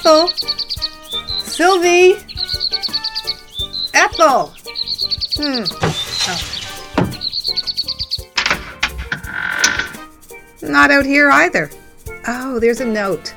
Ethel. 0.00 0.28
Sylvie. 1.40 2.14
Ethel. 3.92 4.54
Hmm. 5.36 5.64
Oh. 6.26 6.40
Not 10.62 10.90
out 10.90 11.04
here 11.04 11.30
either. 11.30 11.70
Oh, 12.26 12.58
there's 12.58 12.80
a 12.80 12.86
note. 12.86 13.34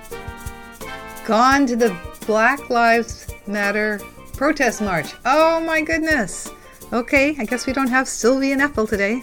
Gone 1.25 1.65
to 1.65 1.75
the 1.75 1.93
Black 2.25 2.69
Lives 2.69 3.27
Matter 3.45 3.99
protest 4.37 4.81
march. 4.81 5.13
Oh 5.25 5.59
my 5.59 5.81
goodness. 5.81 6.49
Okay, 6.93 7.35
I 7.39 7.43
guess 7.43 7.67
we 7.67 7.73
don't 7.73 7.89
have 7.89 8.07
Sylvie 8.07 8.53
and 8.53 8.61
Ethel 8.61 8.87
today. 8.87 9.21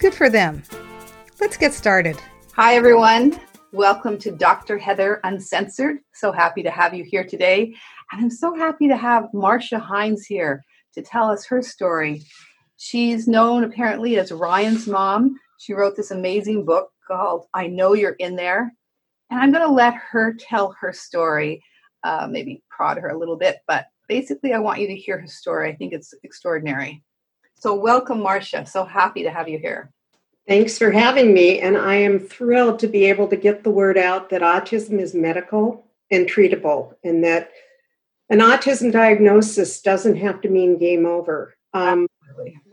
Good 0.00 0.14
for 0.14 0.28
them. 0.28 0.64
Let's 1.40 1.56
get 1.56 1.74
started. 1.74 2.20
Hi, 2.54 2.74
everyone. 2.74 3.38
Welcome 3.76 4.16
to 4.20 4.30
Dr. 4.30 4.78
Heather 4.78 5.20
Uncensored. 5.22 5.98
So 6.14 6.32
happy 6.32 6.62
to 6.62 6.70
have 6.70 6.94
you 6.94 7.04
here 7.04 7.24
today. 7.24 7.74
And 8.10 8.22
I'm 8.22 8.30
so 8.30 8.54
happy 8.54 8.88
to 8.88 8.96
have 8.96 9.28
Marcia 9.34 9.78
Hinds 9.78 10.24
here 10.24 10.64
to 10.94 11.02
tell 11.02 11.30
us 11.30 11.44
her 11.44 11.60
story. 11.60 12.22
She's 12.78 13.28
known 13.28 13.64
apparently 13.64 14.18
as 14.18 14.32
Ryan's 14.32 14.86
mom. 14.86 15.38
She 15.58 15.74
wrote 15.74 15.94
this 15.94 16.10
amazing 16.10 16.64
book 16.64 16.88
called 17.06 17.48
I 17.52 17.66
Know 17.66 17.92
You're 17.92 18.12
in 18.12 18.34
There. 18.34 18.72
And 19.28 19.38
I'm 19.38 19.52
going 19.52 19.68
to 19.68 19.74
let 19.74 19.92
her 19.92 20.32
tell 20.32 20.74
her 20.80 20.94
story, 20.94 21.62
uh, 22.02 22.28
maybe 22.30 22.62
prod 22.70 22.96
her 22.96 23.10
a 23.10 23.18
little 23.18 23.36
bit, 23.36 23.58
but 23.68 23.88
basically, 24.08 24.54
I 24.54 24.58
want 24.58 24.80
you 24.80 24.86
to 24.86 24.96
hear 24.96 25.20
her 25.20 25.26
story. 25.26 25.70
I 25.70 25.76
think 25.76 25.92
it's 25.92 26.14
extraordinary. 26.22 27.02
So, 27.56 27.74
welcome, 27.74 28.22
Marcia. 28.22 28.64
So 28.64 28.86
happy 28.86 29.22
to 29.24 29.30
have 29.30 29.50
you 29.50 29.58
here. 29.58 29.92
Thanks 30.48 30.78
for 30.78 30.92
having 30.92 31.34
me. 31.34 31.58
And 31.60 31.76
I 31.76 31.96
am 31.96 32.20
thrilled 32.20 32.78
to 32.80 32.86
be 32.86 33.06
able 33.06 33.28
to 33.28 33.36
get 33.36 33.64
the 33.64 33.70
word 33.70 33.98
out 33.98 34.30
that 34.30 34.42
autism 34.42 35.00
is 35.00 35.14
medical 35.14 35.86
and 36.10 36.28
treatable, 36.28 36.94
and 37.02 37.24
that 37.24 37.50
an 38.30 38.38
autism 38.38 38.92
diagnosis 38.92 39.80
doesn't 39.82 40.16
have 40.16 40.40
to 40.42 40.48
mean 40.48 40.78
game 40.78 41.04
over. 41.04 41.56
Um, 41.74 42.06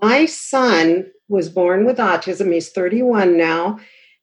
my 0.01 0.25
son 0.25 1.11
was 1.27 1.49
born 1.49 1.85
with 1.85 1.97
autism. 1.97 2.53
He's 2.53 2.69
31 2.69 3.37
now. 3.37 3.79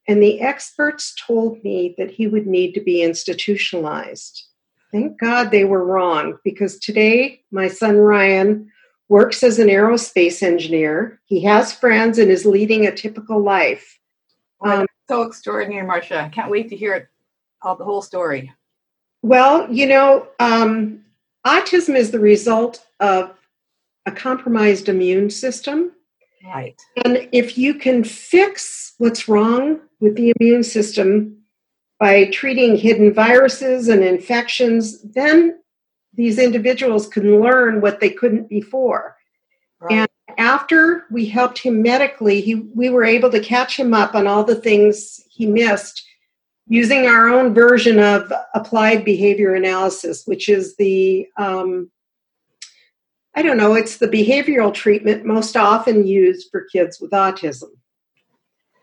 And 0.07 0.23
the 0.23 0.41
experts 0.41 1.15
told 1.27 1.63
me 1.63 1.95
that 1.99 2.11
he 2.11 2.27
would 2.27 2.47
need 2.47 2.73
to 2.73 2.81
be 2.81 3.03
institutionalized. 3.03 4.45
Thank 4.93 5.21
God 5.21 5.51
they 5.51 5.65
were 5.65 5.85
wrong 5.85 6.39
because 6.45 6.79
today 6.79 7.43
my 7.53 7.69
son 7.69 7.97
Ryan 7.97 8.71
works 9.11 9.43
as 9.43 9.59
an 9.59 9.69
aerospace 9.69 10.43
engineer. 10.43 11.21
He 11.27 11.43
has 11.43 11.73
friends 11.73 12.19
and 12.19 12.31
is 12.31 12.47
leading 12.47 12.87
a 12.87 12.95
typical 12.95 13.43
life. 13.43 13.99
Um, 14.65 14.87
so 15.09 15.23
extraordinary, 15.23 15.87
Marcia. 15.87 16.23
I 16.23 16.29
can't 16.29 16.51
wait 16.51 16.71
to 16.71 16.77
hear 16.77 16.95
it, 16.95 17.09
all 17.61 17.77
the 17.77 17.85
whole 17.85 18.01
story. 18.01 18.53
Well, 19.23 19.71
you 19.71 19.87
know, 19.87 20.29
um, 20.39 21.05
autism 21.47 21.97
is 21.97 22.11
the 22.13 22.21
result 22.21 22.87
of 23.01 23.37
a 24.07 24.13
compromised 24.13 24.89
immune 24.89 25.29
system. 25.29 25.93
Right. 26.47 26.81
And 27.05 27.29
if 27.33 27.59
you 27.59 27.75
can 27.75 28.05
fix 28.05 28.95
what's 28.97 29.29
wrong 29.29 29.81
with 29.99 30.17
the 30.17 30.33
immune 30.39 30.63
system, 30.63 31.37
by 31.99 32.25
treating 32.33 32.77
hidden 32.77 33.13
viruses 33.13 33.89
and 33.89 34.03
infections, 34.03 35.03
then 35.03 35.59
these 36.15 36.39
individuals 36.39 37.07
can 37.09 37.41
learn 37.41 37.81
what 37.81 38.01
they 38.01 38.11
couldn't 38.11 38.49
before. 38.49 39.17
Right. 39.81 39.93
And 39.93 40.09
after 40.39 41.05
we 41.11 41.27
helped 41.27 41.59
him 41.59 41.83
medically, 41.83 42.41
he, 42.41 42.55
we 42.55 42.91
were 42.91 43.05
able 43.05 43.31
to 43.31 43.41
catch 43.41 43.79
him 43.79 43.95
up 43.95 44.15
on 44.15 44.27
all 44.27 44.45
the 44.45 44.61
things 44.61 45.21
he 45.31 45.47
missed 45.47 46.07
using 46.67 47.07
our 47.07 47.29
own 47.29 47.53
version 47.53 47.99
of 47.99 48.33
applied 48.55 49.05
behavior 49.05 49.55
analysis, 49.55 50.25
which 50.27 50.49
is 50.49 50.77
the, 50.77 51.27
um, 51.37 51.91
I 53.35 53.43
don't 53.43 53.57
know, 53.57 53.75
it's 53.75 53.97
the 53.97 54.09
behavioral 54.09 54.73
treatment 54.73 55.25
most 55.25 55.57
often 55.57 56.07
used 56.07 56.49
for 56.51 56.67
kids 56.73 57.01
with 57.01 57.11
autism. 57.11 57.71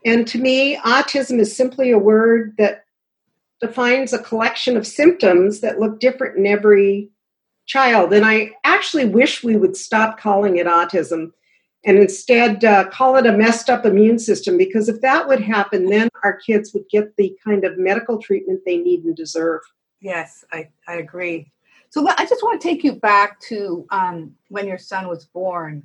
And 0.06 0.28
to 0.28 0.38
me, 0.38 0.78
autism 0.78 1.40
is 1.40 1.56
simply 1.56 1.92
a 1.92 1.98
word 1.98 2.56
that 2.58 2.84
defines 3.62 4.14
a 4.14 4.20
collection 4.20 4.78
of 4.78 4.86
symptoms 4.86 5.62
that 5.62 5.80
look 5.80 6.00
different 6.00 6.38
in 6.38 6.46
every 6.46 7.10
child. 7.68 8.14
And 8.14 8.26
I 8.26 8.52
actually 8.64 9.06
wish 9.06 9.44
we 9.44 9.58
would 9.58 9.78
stop 9.78 10.20
calling 10.20 10.58
it 10.58 10.66
autism 10.66 11.32
and 11.86 11.98
instead 11.98 12.66
uh, 12.66 12.90
call 12.90 13.18
it 13.18 13.26
a 13.26 13.32
messed 13.32 13.70
up 13.70 13.86
immune 13.86 14.20
system 14.20 14.58
because 14.58 14.90
if 14.90 15.00
that 15.02 15.28
would 15.28 15.42
happen, 15.42 15.86
then 15.86 16.10
our 16.24 16.38
kids 16.38 16.74
would 16.74 16.90
get 16.90 17.16
the 17.18 17.38
kind 17.44 17.64
of 17.64 17.78
medical 17.78 18.18
treatment 18.18 18.62
they 18.66 18.78
need 18.78 19.04
and 19.04 19.16
deserve. 19.16 19.62
Yes, 20.02 20.44
I, 20.52 20.70
I 20.88 20.96
agree. 20.96 21.52
So 21.90 22.06
I 22.18 22.26
just 22.26 22.44
want 22.44 22.60
to 22.60 22.68
take 22.68 22.84
you 22.84 22.94
back 22.94 23.40
to 23.42 23.86
um, 23.92 24.36
when 24.50 24.68
your 24.68 24.78
son 24.78 25.08
was 25.08 25.26
born. 25.26 25.84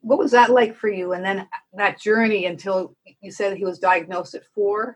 What 0.00 0.18
was 0.18 0.30
that 0.32 0.50
like 0.50 0.76
for 0.76 0.88
you? 0.88 1.12
And 1.12 1.24
then 1.24 1.48
that 1.74 2.00
journey 2.00 2.46
until 2.46 2.94
you 3.20 3.30
said 3.30 3.56
he 3.56 3.64
was 3.64 3.78
diagnosed 3.78 4.34
at 4.34 4.44
four? 4.54 4.94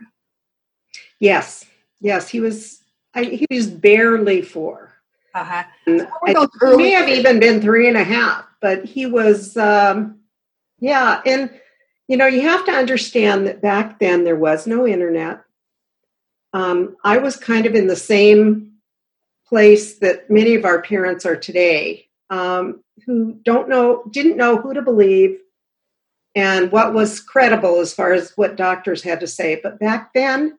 Yes, 1.20 1.64
yes, 2.00 2.28
he 2.28 2.40
was. 2.40 2.82
I, 3.14 3.24
he 3.24 3.46
was 3.50 3.66
barely 3.66 4.42
four. 4.42 4.85
Uh-huh. 5.36 5.64
I, 6.26 6.48
he 6.70 6.76
may 6.76 6.90
have 6.92 7.10
even 7.10 7.38
been 7.38 7.60
three 7.60 7.86
and 7.88 7.96
a 7.96 8.04
half, 8.04 8.46
but 8.62 8.86
he 8.86 9.04
was. 9.04 9.56
Um, 9.56 10.20
yeah, 10.80 11.20
and 11.26 11.50
you 12.08 12.16
know 12.16 12.26
you 12.26 12.40
have 12.40 12.64
to 12.64 12.72
understand 12.72 13.46
that 13.46 13.60
back 13.60 13.98
then 13.98 14.24
there 14.24 14.36
was 14.36 14.66
no 14.66 14.86
internet. 14.86 15.42
Um, 16.54 16.96
I 17.04 17.18
was 17.18 17.36
kind 17.36 17.66
of 17.66 17.74
in 17.74 17.86
the 17.86 17.96
same 17.96 18.72
place 19.46 19.98
that 19.98 20.30
many 20.30 20.54
of 20.54 20.64
our 20.64 20.80
parents 20.80 21.26
are 21.26 21.36
today, 21.36 22.08
um, 22.30 22.82
who 23.04 23.34
don't 23.44 23.68
know, 23.68 24.04
didn't 24.10 24.38
know 24.38 24.56
who 24.56 24.72
to 24.72 24.80
believe, 24.80 25.38
and 26.34 26.72
what 26.72 26.94
was 26.94 27.20
credible 27.20 27.80
as 27.80 27.92
far 27.92 28.14
as 28.14 28.32
what 28.36 28.56
doctors 28.56 29.02
had 29.02 29.20
to 29.20 29.26
say. 29.26 29.60
But 29.62 29.78
back 29.78 30.14
then, 30.14 30.58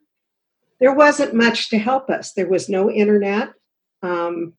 there 0.80 0.94
wasn't 0.94 1.34
much 1.34 1.70
to 1.70 1.80
help 1.80 2.12
us. 2.12 2.34
There 2.34 2.48
was 2.48 2.70
no 2.70 2.92
internet. 2.92 3.54
Um, 4.04 4.54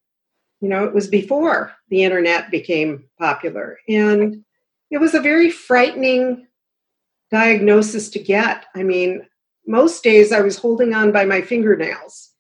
you 0.60 0.68
know, 0.68 0.84
it 0.84 0.94
was 0.94 1.06
before 1.06 1.72
the 1.88 2.02
internet 2.02 2.50
became 2.50 3.04
popular. 3.18 3.78
And 3.88 4.44
it 4.90 4.98
was 4.98 5.14
a 5.14 5.20
very 5.20 5.50
frightening 5.50 6.46
diagnosis 7.30 8.08
to 8.10 8.18
get. 8.18 8.66
I 8.74 8.82
mean, 8.82 9.26
most 9.66 10.02
days 10.02 10.32
I 10.32 10.40
was 10.40 10.58
holding 10.58 10.94
on 10.94 11.12
by 11.12 11.24
my 11.24 11.42
fingernails 11.42 12.32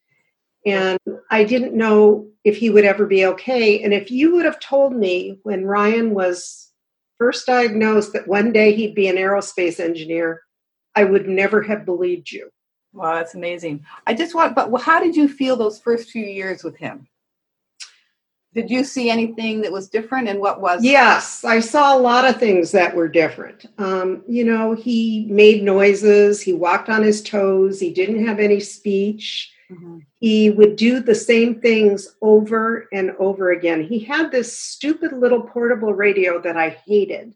and 0.66 0.98
I 1.30 1.44
didn't 1.44 1.74
know 1.74 2.28
if 2.44 2.56
he 2.56 2.70
would 2.70 2.84
ever 2.84 3.06
be 3.06 3.24
okay. 3.26 3.82
And 3.82 3.92
if 3.92 4.10
you 4.10 4.34
would 4.34 4.44
have 4.44 4.60
told 4.60 4.94
me 4.94 5.38
when 5.42 5.64
Ryan 5.64 6.14
was 6.14 6.70
first 7.18 7.46
diagnosed 7.46 8.12
that 8.14 8.28
one 8.28 8.52
day 8.52 8.74
he'd 8.74 8.94
be 8.94 9.08
an 9.08 9.16
aerospace 9.16 9.78
engineer, 9.78 10.42
I 10.94 11.04
would 11.04 11.28
never 11.28 11.62
have 11.62 11.84
believed 11.84 12.32
you. 12.32 12.50
Wow, 12.92 13.16
that's 13.16 13.34
amazing. 13.34 13.84
I 14.06 14.14
just 14.14 14.34
want, 14.34 14.56
but 14.56 14.74
how 14.78 15.00
did 15.00 15.14
you 15.14 15.28
feel 15.28 15.56
those 15.56 15.78
first 15.78 16.10
few 16.10 16.24
years 16.24 16.64
with 16.64 16.76
him? 16.76 17.06
Did 18.58 18.70
you 18.70 18.82
see 18.82 19.08
anything 19.08 19.60
that 19.60 19.70
was 19.70 19.88
different 19.88 20.26
and 20.26 20.40
what 20.40 20.60
was? 20.60 20.82
Yes, 20.82 21.44
I 21.44 21.60
saw 21.60 21.96
a 21.96 22.00
lot 22.00 22.24
of 22.24 22.40
things 22.40 22.72
that 22.72 22.92
were 22.92 23.06
different. 23.06 23.66
Um, 23.78 24.24
you 24.26 24.44
know, 24.44 24.74
he 24.74 25.28
made 25.30 25.62
noises, 25.62 26.42
he 26.42 26.52
walked 26.52 26.88
on 26.88 27.04
his 27.04 27.22
toes, 27.22 27.78
he 27.78 27.92
didn't 27.92 28.26
have 28.26 28.40
any 28.40 28.58
speech. 28.58 29.52
Mm-hmm. 29.70 29.98
He 30.18 30.50
would 30.50 30.74
do 30.74 30.98
the 30.98 31.14
same 31.14 31.60
things 31.60 32.16
over 32.20 32.88
and 32.92 33.12
over 33.20 33.52
again. 33.52 33.84
He 33.84 34.00
had 34.00 34.32
this 34.32 34.58
stupid 34.58 35.12
little 35.12 35.42
portable 35.42 35.94
radio 35.94 36.40
that 36.40 36.56
I 36.56 36.70
hated 36.84 37.34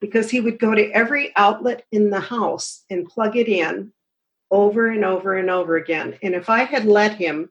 because 0.00 0.28
he 0.28 0.40
would 0.40 0.58
go 0.58 0.74
to 0.74 0.90
every 0.90 1.32
outlet 1.36 1.84
in 1.92 2.10
the 2.10 2.18
house 2.18 2.82
and 2.90 3.06
plug 3.06 3.36
it 3.36 3.46
in 3.46 3.92
over 4.50 4.88
and 4.88 5.04
over 5.04 5.36
and 5.36 5.48
over 5.48 5.76
again. 5.76 6.18
And 6.24 6.34
if 6.34 6.50
I 6.50 6.64
had 6.64 6.86
let 6.86 7.14
him, 7.14 7.50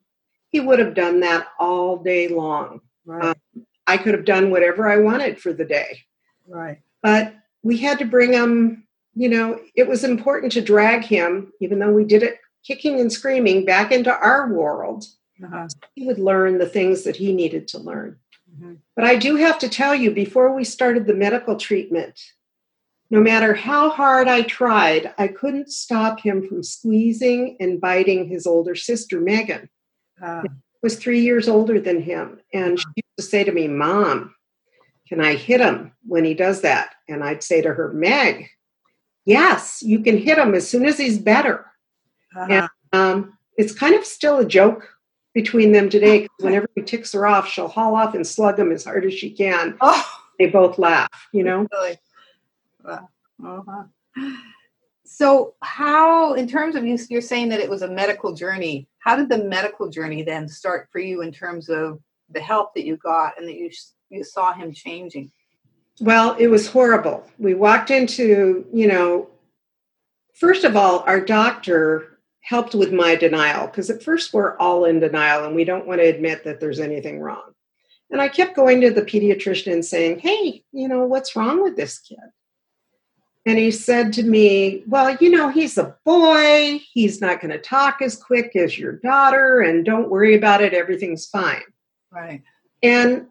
he 0.49 0.59
would 0.59 0.79
have 0.79 0.95
done 0.95 1.21
that 1.21 1.47
all 1.57 1.95
day 1.95 2.27
long. 2.27 2.81
Right. 3.05 3.23
Um, 3.23 3.65
I 3.87 3.97
could 3.97 4.13
have 4.13 4.25
done 4.25 4.51
whatever 4.51 4.89
I 4.89 4.97
wanted 4.97 5.39
for 5.39 5.53
the 5.53 5.65
day. 5.65 6.01
Right. 6.47 6.79
But 7.01 7.35
we 7.63 7.77
had 7.77 7.99
to 7.99 8.05
bring 8.05 8.33
him, 8.33 8.87
you 9.13 9.29
know, 9.29 9.59
it 9.75 9.87
was 9.87 10.03
important 10.03 10.51
to 10.53 10.61
drag 10.61 11.03
him, 11.03 11.51
even 11.59 11.79
though 11.79 11.91
we 11.91 12.03
did 12.03 12.23
it 12.23 12.39
kicking 12.63 12.99
and 12.99 13.11
screaming, 13.11 13.65
back 13.65 13.91
into 13.91 14.11
our 14.11 14.51
world. 14.51 15.05
Uh-huh. 15.43 15.67
he 15.95 16.05
would 16.07 16.17
learn 16.17 16.57
the 16.57 16.65
things 16.65 17.03
that 17.03 17.17
he 17.17 17.33
needed 17.33 17.67
to 17.67 17.77
learn. 17.77 18.17
Mm-hmm. 18.55 18.75
But 18.95 19.03
I 19.03 19.17
do 19.17 19.35
have 19.35 19.59
to 19.59 19.69
tell 19.69 19.93
you, 19.93 20.11
before 20.11 20.55
we 20.55 20.63
started 20.63 21.05
the 21.05 21.13
medical 21.13 21.57
treatment, 21.57 22.19
no 23.09 23.19
matter 23.19 23.53
how 23.53 23.89
hard 23.89 24.27
I 24.27 24.43
tried, 24.43 25.13
I 25.17 25.27
couldn't 25.27 25.71
stop 25.71 26.21
him 26.21 26.47
from 26.47 26.63
squeezing 26.63 27.57
and 27.59 27.81
biting 27.81 28.29
his 28.29 28.47
older 28.47 28.75
sister, 28.75 29.19
Megan. 29.19 29.69
Uh, 30.21 30.43
was 30.85 30.97
three 30.97 31.21
years 31.21 31.49
older 31.49 31.79
than 31.79 31.99
him. 31.99 32.39
And 32.53 32.79
she 32.79 32.85
used 32.95 33.17
to 33.17 33.23
say 33.23 33.43
to 33.43 33.51
me, 33.51 33.67
Mom, 33.67 34.35
can 35.09 35.19
I 35.19 35.33
hit 35.33 35.59
him 35.59 35.91
when 36.05 36.23
he 36.23 36.35
does 36.35 36.61
that? 36.61 36.93
And 37.09 37.23
I'd 37.23 37.41
say 37.41 37.59
to 37.63 37.73
her, 37.73 37.91
Meg, 37.91 38.47
yes, 39.25 39.81
you 39.81 40.01
can 40.01 40.15
hit 40.15 40.37
him 40.37 40.53
as 40.53 40.69
soon 40.69 40.85
as 40.85 40.99
he's 40.99 41.17
better. 41.17 41.65
Uh-huh. 42.35 42.47
And 42.51 42.69
um, 42.93 43.37
it's 43.57 43.73
kind 43.73 43.95
of 43.95 44.05
still 44.05 44.37
a 44.37 44.45
joke 44.45 44.87
between 45.33 45.71
them 45.71 45.89
today 45.89 46.21
because 46.21 46.43
whenever 46.45 46.67
he 46.75 46.83
ticks 46.83 47.13
her 47.13 47.25
off, 47.25 47.49
she'll 47.49 47.67
haul 47.67 47.95
off 47.95 48.13
and 48.13 48.25
slug 48.25 48.59
him 48.59 48.71
as 48.71 48.85
hard 48.85 49.05
as 49.05 49.13
she 49.15 49.31
can. 49.31 49.75
Oh, 49.81 50.05
They 50.37 50.47
both 50.47 50.77
laugh, 50.77 51.09
you 51.33 51.43
know? 51.43 51.65
really? 51.71 51.97
Wow. 52.83 53.09
Uh-huh. 53.43 54.31
So, 55.05 55.53
how, 55.61 56.33
in 56.33 56.47
terms 56.47 56.75
of 56.75 56.85
you, 56.85 56.97
you're 57.09 57.21
saying 57.21 57.49
that 57.49 57.59
it 57.59 57.69
was 57.69 57.83
a 57.83 57.87
medical 57.87 58.33
journey. 58.33 58.87
How 58.99 59.15
did 59.15 59.29
the 59.29 59.43
medical 59.43 59.89
journey 59.89 60.23
then 60.23 60.47
start 60.47 60.89
for 60.91 60.99
you 60.99 61.21
in 61.21 61.31
terms 61.31 61.69
of 61.69 61.99
the 62.31 62.41
help 62.41 62.73
that 62.73 62.85
you 62.85 62.97
got 62.97 63.37
and 63.37 63.47
that 63.47 63.55
you 63.55 63.69
you 64.09 64.23
saw 64.23 64.53
him 64.53 64.73
changing? 64.73 65.31
Well, 66.01 66.35
it 66.39 66.47
was 66.47 66.67
horrible. 66.67 67.25
We 67.37 67.53
walked 67.53 67.91
into, 67.91 68.65
you 68.73 68.87
know, 68.87 69.29
first 70.33 70.63
of 70.63 70.75
all, 70.75 70.99
our 71.07 71.21
doctor 71.21 72.19
helped 72.41 72.75
with 72.75 72.91
my 72.91 73.15
denial 73.15 73.67
because 73.67 73.89
at 73.89 74.03
first 74.03 74.33
we're 74.33 74.57
all 74.57 74.85
in 74.85 74.99
denial 74.99 75.45
and 75.45 75.55
we 75.55 75.63
don't 75.63 75.87
want 75.87 75.99
to 75.99 76.07
admit 76.07 76.43
that 76.43 76.59
there's 76.59 76.79
anything 76.79 77.19
wrong. 77.19 77.53
And 78.11 78.21
I 78.21 78.27
kept 78.27 78.55
going 78.55 78.81
to 78.81 78.91
the 78.91 79.01
pediatrician 79.01 79.73
and 79.73 79.85
saying, 79.85 80.19
hey, 80.19 80.63
you 80.71 80.87
know, 80.87 81.05
what's 81.05 81.35
wrong 81.35 81.63
with 81.63 81.75
this 81.75 81.99
kid? 81.99 82.17
And 83.45 83.59
he 83.59 83.69
said 83.69 84.11
to 84.13 84.23
me, 84.23 84.83
Well, 84.87 85.15
you 85.19 85.29
know, 85.29 85.49
he's 85.49 85.77
a 85.77 85.95
boy. 86.03 86.81
He's 86.91 87.21
not 87.21 87.41
going 87.41 87.51
to 87.51 87.59
talk 87.59 88.01
as 88.01 88.15
quick 88.15 88.55
as 88.55 88.77
your 88.77 88.93
daughter. 88.93 89.61
And 89.61 89.85
don't 89.85 90.09
worry 90.09 90.35
about 90.35 90.61
it. 90.61 90.73
Everything's 90.73 91.27
fine. 91.27 91.61
Right. 92.11 92.41
And 92.81 93.27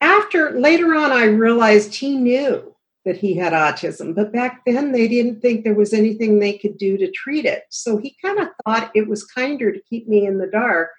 after 0.00 0.50
later 0.58 0.94
on, 0.94 1.12
I 1.12 1.24
realized 1.26 1.94
he 1.94 2.16
knew 2.16 2.74
that 3.04 3.16
he 3.16 3.34
had 3.34 3.52
autism, 3.52 4.14
but 4.14 4.32
back 4.32 4.62
then 4.64 4.92
they 4.92 5.08
didn't 5.08 5.40
think 5.40 5.64
there 5.64 5.74
was 5.74 5.92
anything 5.92 6.38
they 6.38 6.56
could 6.56 6.78
do 6.78 6.96
to 6.96 7.10
treat 7.10 7.44
it. 7.44 7.64
So 7.68 7.96
he 7.96 8.16
kind 8.22 8.38
of 8.38 8.48
thought 8.64 8.92
it 8.94 9.08
was 9.08 9.24
kinder 9.24 9.72
to 9.72 9.82
keep 9.82 10.08
me 10.08 10.26
in 10.26 10.38
the 10.38 10.46
dark 10.46 10.90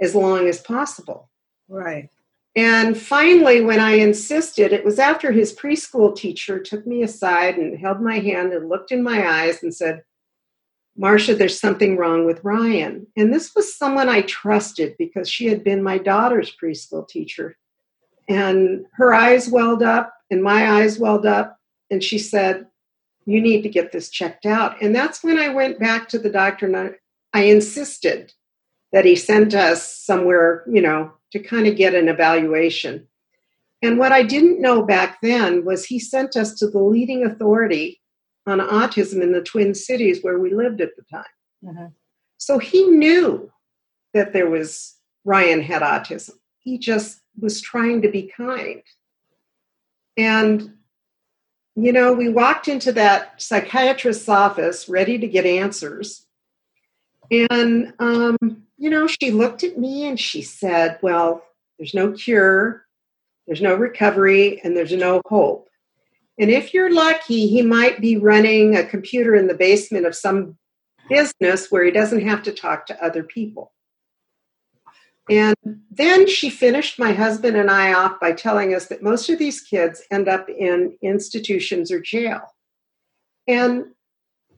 as 0.00 0.14
long 0.14 0.46
as 0.46 0.60
possible. 0.60 1.30
Right. 1.68 2.10
And 2.54 2.98
finally, 2.98 3.62
when 3.62 3.80
I 3.80 3.92
insisted, 3.92 4.72
it 4.72 4.84
was 4.84 4.98
after 4.98 5.32
his 5.32 5.54
preschool 5.54 6.14
teacher 6.14 6.58
took 6.58 6.86
me 6.86 7.02
aside 7.02 7.56
and 7.56 7.78
held 7.78 8.00
my 8.02 8.18
hand 8.18 8.52
and 8.52 8.68
looked 8.68 8.92
in 8.92 9.02
my 9.02 9.26
eyes 9.26 9.62
and 9.62 9.74
said, 9.74 10.02
Marcia, 10.96 11.34
there's 11.34 11.58
something 11.58 11.96
wrong 11.96 12.26
with 12.26 12.44
Ryan. 12.44 13.06
And 13.16 13.32
this 13.32 13.54
was 13.54 13.74
someone 13.74 14.10
I 14.10 14.22
trusted 14.22 14.96
because 14.98 15.30
she 15.30 15.46
had 15.46 15.64
been 15.64 15.82
my 15.82 15.96
daughter's 15.96 16.54
preschool 16.54 17.08
teacher. 17.08 17.56
And 18.28 18.84
her 18.94 19.14
eyes 19.14 19.48
welled 19.48 19.82
up 19.82 20.12
and 20.30 20.42
my 20.42 20.70
eyes 20.70 20.98
welled 20.98 21.24
up. 21.24 21.56
And 21.90 22.04
she 22.04 22.18
said, 22.18 22.66
You 23.24 23.40
need 23.40 23.62
to 23.62 23.70
get 23.70 23.92
this 23.92 24.10
checked 24.10 24.44
out. 24.44 24.80
And 24.82 24.94
that's 24.94 25.24
when 25.24 25.38
I 25.38 25.48
went 25.48 25.78
back 25.78 26.08
to 26.10 26.18
the 26.18 26.30
doctor 26.30 26.66
and 26.66 26.76
I, 26.76 26.90
I 27.32 27.44
insisted 27.44 28.34
that 28.92 29.06
he 29.06 29.16
sent 29.16 29.54
us 29.54 29.90
somewhere, 29.90 30.64
you 30.70 30.82
know, 30.82 31.12
to 31.32 31.38
kind 31.38 31.66
of 31.66 31.76
get 31.76 31.94
an 31.94 32.08
evaluation. 32.08 33.08
And 33.82 33.98
what 33.98 34.12
I 34.12 34.22
didn't 34.22 34.60
know 34.60 34.82
back 34.82 35.20
then 35.22 35.64
was 35.64 35.84
he 35.84 35.98
sent 35.98 36.36
us 36.36 36.54
to 36.54 36.68
the 36.68 36.78
leading 36.78 37.24
authority 37.24 38.00
on 38.46 38.60
autism 38.60 39.22
in 39.22 39.32
the 39.32 39.42
Twin 39.42 39.74
Cities 39.74 40.22
where 40.22 40.38
we 40.38 40.54
lived 40.54 40.80
at 40.80 40.94
the 40.96 41.02
time. 41.10 41.24
Mm-hmm. 41.64 41.86
So 42.38 42.58
he 42.58 42.86
knew 42.86 43.50
that 44.14 44.32
there 44.32 44.48
was 44.48 44.96
Ryan 45.24 45.62
had 45.62 45.82
autism. 45.82 46.34
He 46.58 46.78
just 46.78 47.20
was 47.38 47.60
trying 47.60 48.02
to 48.02 48.10
be 48.10 48.32
kind. 48.36 48.82
And, 50.16 50.74
you 51.74 51.92
know, 51.92 52.12
we 52.12 52.28
walked 52.28 52.68
into 52.68 52.92
that 52.92 53.40
psychiatrist's 53.40 54.28
office 54.28 54.88
ready 54.88 55.18
to 55.18 55.26
get 55.26 55.46
answers. 55.46 56.26
And, 57.30 57.94
um, 57.98 58.36
you 58.82 58.90
know, 58.90 59.06
she 59.06 59.30
looked 59.30 59.62
at 59.62 59.78
me 59.78 60.08
and 60.08 60.18
she 60.18 60.42
said, 60.42 60.98
Well, 61.02 61.44
there's 61.78 61.94
no 61.94 62.10
cure, 62.10 62.84
there's 63.46 63.62
no 63.62 63.76
recovery, 63.76 64.60
and 64.64 64.76
there's 64.76 64.92
no 64.92 65.22
hope. 65.26 65.68
And 66.36 66.50
if 66.50 66.74
you're 66.74 66.92
lucky, 66.92 67.46
he 67.46 67.62
might 67.62 68.00
be 68.00 68.16
running 68.16 68.74
a 68.74 68.84
computer 68.84 69.36
in 69.36 69.46
the 69.46 69.54
basement 69.54 70.04
of 70.04 70.16
some 70.16 70.58
business 71.08 71.70
where 71.70 71.84
he 71.84 71.92
doesn't 71.92 72.26
have 72.26 72.42
to 72.42 72.50
talk 72.50 72.86
to 72.86 73.04
other 73.04 73.22
people. 73.22 73.72
And 75.30 75.54
then 75.92 76.26
she 76.26 76.50
finished 76.50 76.98
my 76.98 77.12
husband 77.12 77.56
and 77.56 77.70
I 77.70 77.92
off 77.92 78.18
by 78.18 78.32
telling 78.32 78.74
us 78.74 78.86
that 78.86 79.00
most 79.00 79.30
of 79.30 79.38
these 79.38 79.60
kids 79.60 80.02
end 80.10 80.26
up 80.26 80.48
in 80.48 80.96
institutions 81.00 81.92
or 81.92 82.00
jail. 82.00 82.40
And 83.46 83.84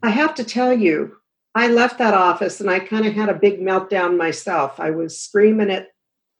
I 0.02 0.08
have 0.08 0.34
to 0.36 0.44
tell 0.44 0.72
you, 0.72 1.18
I 1.54 1.68
left 1.68 1.98
that 1.98 2.14
office 2.14 2.60
and 2.60 2.68
I 2.68 2.80
kind 2.80 3.06
of 3.06 3.14
had 3.14 3.28
a 3.28 3.34
big 3.34 3.60
meltdown 3.60 4.16
myself. 4.16 4.80
I 4.80 4.90
was 4.90 5.18
screaming 5.18 5.70
at 5.70 5.88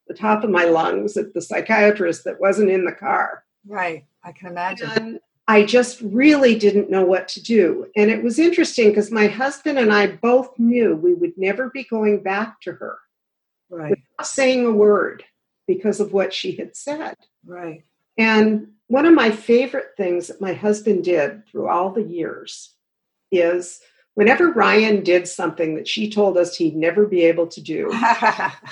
the 0.07 0.13
top 0.13 0.43
of 0.43 0.49
my 0.49 0.65
lungs 0.65 1.17
at 1.17 1.33
the 1.33 1.41
psychiatrist 1.41 2.25
that 2.25 2.39
wasn't 2.39 2.69
in 2.69 2.85
the 2.85 2.91
car. 2.91 3.43
Right. 3.65 4.05
I 4.23 4.31
can 4.33 4.47
imagine. 4.47 4.89
And 4.89 5.19
I 5.47 5.63
just 5.63 6.01
really 6.01 6.57
didn't 6.57 6.89
know 6.89 7.05
what 7.05 7.27
to 7.29 7.41
do. 7.41 7.87
And 7.95 8.11
it 8.11 8.23
was 8.23 8.39
interesting 8.39 8.89
because 8.89 9.11
my 9.11 9.27
husband 9.27 9.79
and 9.79 9.93
I 9.93 10.07
both 10.07 10.57
knew 10.59 10.95
we 10.95 11.13
would 11.13 11.33
never 11.37 11.69
be 11.69 11.83
going 11.83 12.21
back 12.21 12.59
to 12.61 12.73
her 12.73 12.97
Right. 13.69 13.91
without 13.91 14.27
saying 14.27 14.65
a 14.65 14.71
word 14.71 15.23
because 15.67 15.99
of 15.99 16.13
what 16.13 16.33
she 16.33 16.51
had 16.53 16.75
said. 16.75 17.15
Right. 17.45 17.83
And 18.17 18.69
one 18.87 19.05
of 19.05 19.13
my 19.13 19.31
favorite 19.31 19.91
things 19.97 20.27
that 20.27 20.41
my 20.41 20.53
husband 20.53 21.03
did 21.03 21.47
through 21.47 21.67
all 21.67 21.91
the 21.91 22.03
years 22.03 22.75
is 23.31 23.79
whenever 24.15 24.51
Ryan 24.51 25.03
did 25.03 25.27
something 25.27 25.75
that 25.75 25.87
she 25.87 26.09
told 26.09 26.37
us 26.37 26.55
he'd 26.55 26.75
never 26.75 27.05
be 27.05 27.21
able 27.23 27.47
to 27.47 27.61
do, 27.61 27.93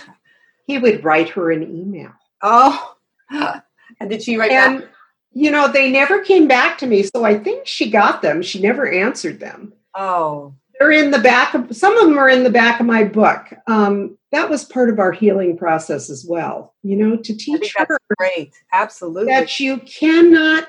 he 0.68 0.80
would 0.80 1.04
write 1.04 1.30
her 1.30 1.52
an 1.52 1.64
email. 1.64 2.12
oh. 2.42 2.96
And 4.00 4.10
did 4.10 4.24
she 4.24 4.38
write 4.38 4.50
back? 4.50 4.70
And, 4.72 4.90
you 5.34 5.52
know, 5.52 5.68
they 5.72 5.92
never 5.92 6.24
came 6.24 6.48
back 6.48 6.80
to 6.80 6.88
me. 6.88 7.04
So 7.04 7.24
I 7.24 7.38
think 7.38 7.68
she 7.68 7.92
got 7.92 8.24
them. 8.24 8.42
She 8.42 8.60
never 8.60 8.90
answered 8.90 9.40
them. 9.40 9.74
Oh. 9.94 10.56
They're 10.80 10.92
in 10.92 11.12
the 11.12 11.20
back 11.20 11.54
of, 11.54 11.76
some 11.76 11.96
of 11.96 12.08
them 12.08 12.18
are 12.18 12.30
in 12.30 12.44
the 12.44 12.50
back 12.50 12.80
of 12.80 12.88
my 12.88 13.04
book. 13.04 13.54
Um, 13.68 14.18
that 14.32 14.50
was 14.50 14.66
part 14.66 14.90
of 14.90 14.98
our 14.98 15.12
healing 15.12 15.56
process 15.58 16.10
as 16.10 16.26
well, 16.28 16.74
you 16.82 16.96
know, 16.96 17.16
to 17.18 17.36
teach 17.36 17.74
that's 17.78 17.88
her 17.88 18.00
great. 18.18 18.54
Absolutely. 18.72 19.32
that 19.32 19.60
you 19.60 19.78
cannot, 19.78 20.68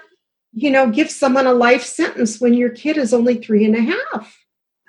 you 0.53 0.71
know, 0.71 0.91
give 0.91 1.11
someone 1.11 1.47
a 1.47 1.55
life 1.55 1.83
sentence 1.83 2.41
when 2.41 2.53
your 2.53 2.71
kid 2.71 2.99
is 2.99 3.15
only 3.15 3.37
three 3.37 3.65
and 3.65 3.75
a 3.75 3.81
half. 3.81 4.44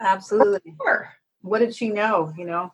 Absolutely. 0.05 0.75
Four. 0.77 1.09
What 1.41 1.59
did 1.59 1.75
she 1.75 1.89
know? 1.89 2.33
You 2.37 2.45
know, 2.45 2.73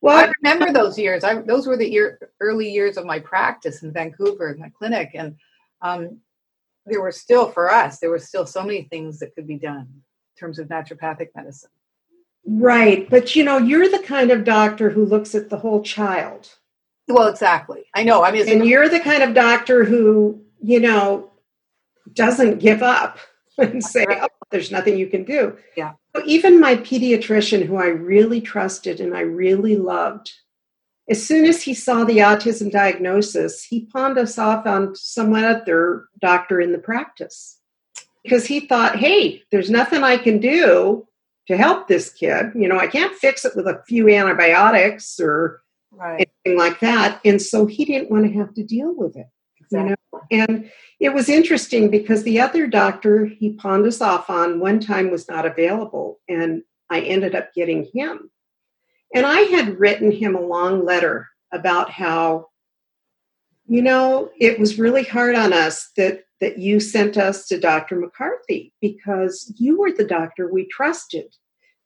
Well, 0.00 0.16
I 0.16 0.32
remember 0.42 0.72
those 0.72 0.98
years. 0.98 1.24
I 1.24 1.34
those 1.34 1.66
were 1.66 1.76
the 1.76 1.90
year, 1.90 2.18
early 2.40 2.70
years 2.70 2.96
of 2.96 3.04
my 3.04 3.18
practice 3.18 3.82
in 3.82 3.92
Vancouver, 3.92 4.50
in 4.50 4.58
my 4.58 4.70
clinic, 4.78 5.10
and 5.14 5.36
um, 5.82 6.20
there 6.86 7.00
were 7.00 7.12
still 7.12 7.50
for 7.50 7.70
us. 7.70 7.98
There 7.98 8.10
were 8.10 8.18
still 8.18 8.46
so 8.46 8.62
many 8.62 8.82
things 8.84 9.18
that 9.18 9.34
could 9.34 9.46
be 9.46 9.58
done 9.58 9.88
in 9.90 10.38
terms 10.38 10.58
of 10.58 10.68
naturopathic 10.68 11.28
medicine. 11.34 11.70
right. 12.46 13.08
But, 13.10 13.34
you 13.34 13.44
know, 13.44 13.58
you're 13.58 13.88
the 13.88 14.02
kind 14.04 14.30
of 14.30 14.44
doctor 14.44 14.90
who 14.90 15.04
looks 15.04 15.34
at 15.34 15.50
the 15.50 15.58
whole 15.58 15.82
child. 15.82 16.50
Well, 17.08 17.28
exactly. 17.28 17.84
I 17.94 18.04
know. 18.04 18.24
I 18.24 18.30
mean, 18.32 18.48
And 18.48 18.66
you're 18.66 18.88
the 18.88 19.00
kind 19.00 19.22
of 19.22 19.34
doctor 19.34 19.84
who, 19.84 20.40
you 20.60 20.80
know, 20.80 21.30
doesn't 22.12 22.58
give 22.58 22.82
up 22.82 23.18
and 23.58 23.82
say, 23.82 24.04
Right. 24.06 24.30
There's 24.50 24.70
nothing 24.70 24.96
you 24.96 25.08
can 25.08 25.24
do. 25.24 25.56
Yeah. 25.76 25.92
So 26.14 26.22
even 26.24 26.60
my 26.60 26.76
pediatrician, 26.76 27.66
who 27.66 27.76
I 27.76 27.86
really 27.86 28.40
trusted 28.40 29.00
and 29.00 29.14
I 29.16 29.20
really 29.20 29.76
loved, 29.76 30.32
as 31.08 31.24
soon 31.24 31.44
as 31.44 31.62
he 31.62 31.74
saw 31.74 32.04
the 32.04 32.18
autism 32.18 32.70
diagnosis, 32.70 33.64
he 33.64 33.86
pawned 33.86 34.18
us 34.18 34.38
off 34.38 34.66
on 34.66 34.94
someone 34.96 35.44
other 35.44 36.06
doctor 36.20 36.60
in 36.60 36.72
the 36.72 36.78
practice 36.78 37.60
because 38.24 38.46
he 38.46 38.60
thought, 38.60 38.96
hey, 38.96 39.42
there's 39.52 39.70
nothing 39.70 40.02
I 40.02 40.16
can 40.16 40.40
do 40.40 41.06
to 41.46 41.56
help 41.56 41.86
this 41.86 42.12
kid. 42.12 42.46
You 42.56 42.68
know, 42.68 42.78
I 42.78 42.88
can't 42.88 43.14
fix 43.14 43.44
it 43.44 43.54
with 43.54 43.68
a 43.68 43.82
few 43.86 44.08
antibiotics 44.08 45.20
or 45.20 45.62
right. 45.92 46.28
anything 46.44 46.58
like 46.58 46.80
that. 46.80 47.20
And 47.24 47.40
so 47.40 47.66
he 47.66 47.84
didn't 47.84 48.10
want 48.10 48.26
to 48.26 48.38
have 48.38 48.52
to 48.54 48.64
deal 48.64 48.92
with 48.96 49.16
it. 49.16 49.26
Exactly. 49.70 49.94
You 50.30 50.38
know, 50.38 50.46
and 50.46 50.70
it 51.00 51.12
was 51.12 51.28
interesting 51.28 51.90
because 51.90 52.22
the 52.22 52.40
other 52.40 52.66
doctor 52.66 53.26
he 53.26 53.52
pawned 53.52 53.86
us 53.86 54.00
off 54.00 54.30
on 54.30 54.60
one 54.60 54.80
time 54.80 55.10
was 55.10 55.28
not 55.28 55.46
available, 55.46 56.20
and 56.28 56.62
I 56.90 57.00
ended 57.00 57.34
up 57.34 57.52
getting 57.54 57.88
him. 57.92 58.30
And 59.14 59.26
I 59.26 59.40
had 59.40 59.78
written 59.78 60.10
him 60.10 60.34
a 60.34 60.40
long 60.40 60.84
letter 60.84 61.28
about 61.52 61.90
how, 61.90 62.48
you 63.66 63.82
know, 63.82 64.30
it 64.38 64.58
was 64.58 64.78
really 64.78 65.04
hard 65.04 65.36
on 65.36 65.52
us 65.52 65.90
that 65.96 66.24
that 66.40 66.58
you 66.58 66.80
sent 66.80 67.16
us 67.16 67.46
to 67.48 67.58
Dr. 67.58 67.96
McCarthy 67.96 68.72
because 68.80 69.52
you 69.56 69.80
were 69.80 69.92
the 69.92 70.04
doctor 70.04 70.52
we 70.52 70.66
trusted. 70.66 71.34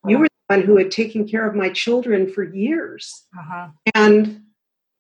You 0.07 0.19
were 0.19 0.27
the 0.27 0.57
one 0.57 0.67
who 0.67 0.77
had 0.77 0.91
taken 0.91 1.29
care 1.29 1.47
of 1.47 1.55
my 1.55 1.69
children 1.69 2.33
for 2.33 2.43
years. 2.43 3.27
Uh-huh. 3.39 3.69
And 3.95 4.41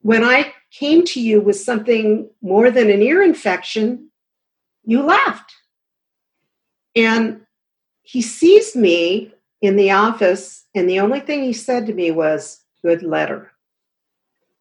when 0.02 0.22
I 0.22 0.52
came 0.70 1.04
to 1.04 1.20
you 1.20 1.40
with 1.40 1.56
something 1.56 2.30
more 2.42 2.70
than 2.70 2.90
an 2.90 3.02
ear 3.02 3.22
infection, 3.22 4.10
you 4.84 5.02
laughed. 5.02 5.52
And 6.96 7.42
he 8.02 8.22
sees 8.22 8.74
me 8.74 9.32
in 9.60 9.76
the 9.76 9.90
office, 9.90 10.64
and 10.74 10.88
the 10.88 11.00
only 11.00 11.20
thing 11.20 11.42
he 11.42 11.52
said 11.52 11.86
to 11.86 11.94
me 11.94 12.10
was, 12.10 12.60
Good 12.82 13.02
letter. 13.02 13.52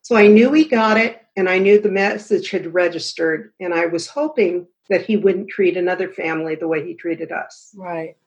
So 0.01 0.15
I 0.15 0.27
knew 0.27 0.51
he 0.51 0.65
got 0.65 0.97
it 0.97 1.25
and 1.37 1.47
I 1.47 1.57
knew 1.57 1.79
the 1.79 1.89
message 1.89 2.49
had 2.49 2.73
registered, 2.73 3.53
and 3.61 3.73
I 3.73 3.85
was 3.85 4.07
hoping 4.07 4.67
that 4.89 5.05
he 5.05 5.15
wouldn't 5.15 5.47
treat 5.47 5.77
another 5.77 6.09
family 6.09 6.55
the 6.55 6.67
way 6.67 6.85
he 6.85 6.93
treated 6.95 7.31
us. 7.31 7.73
Right. 7.77 8.17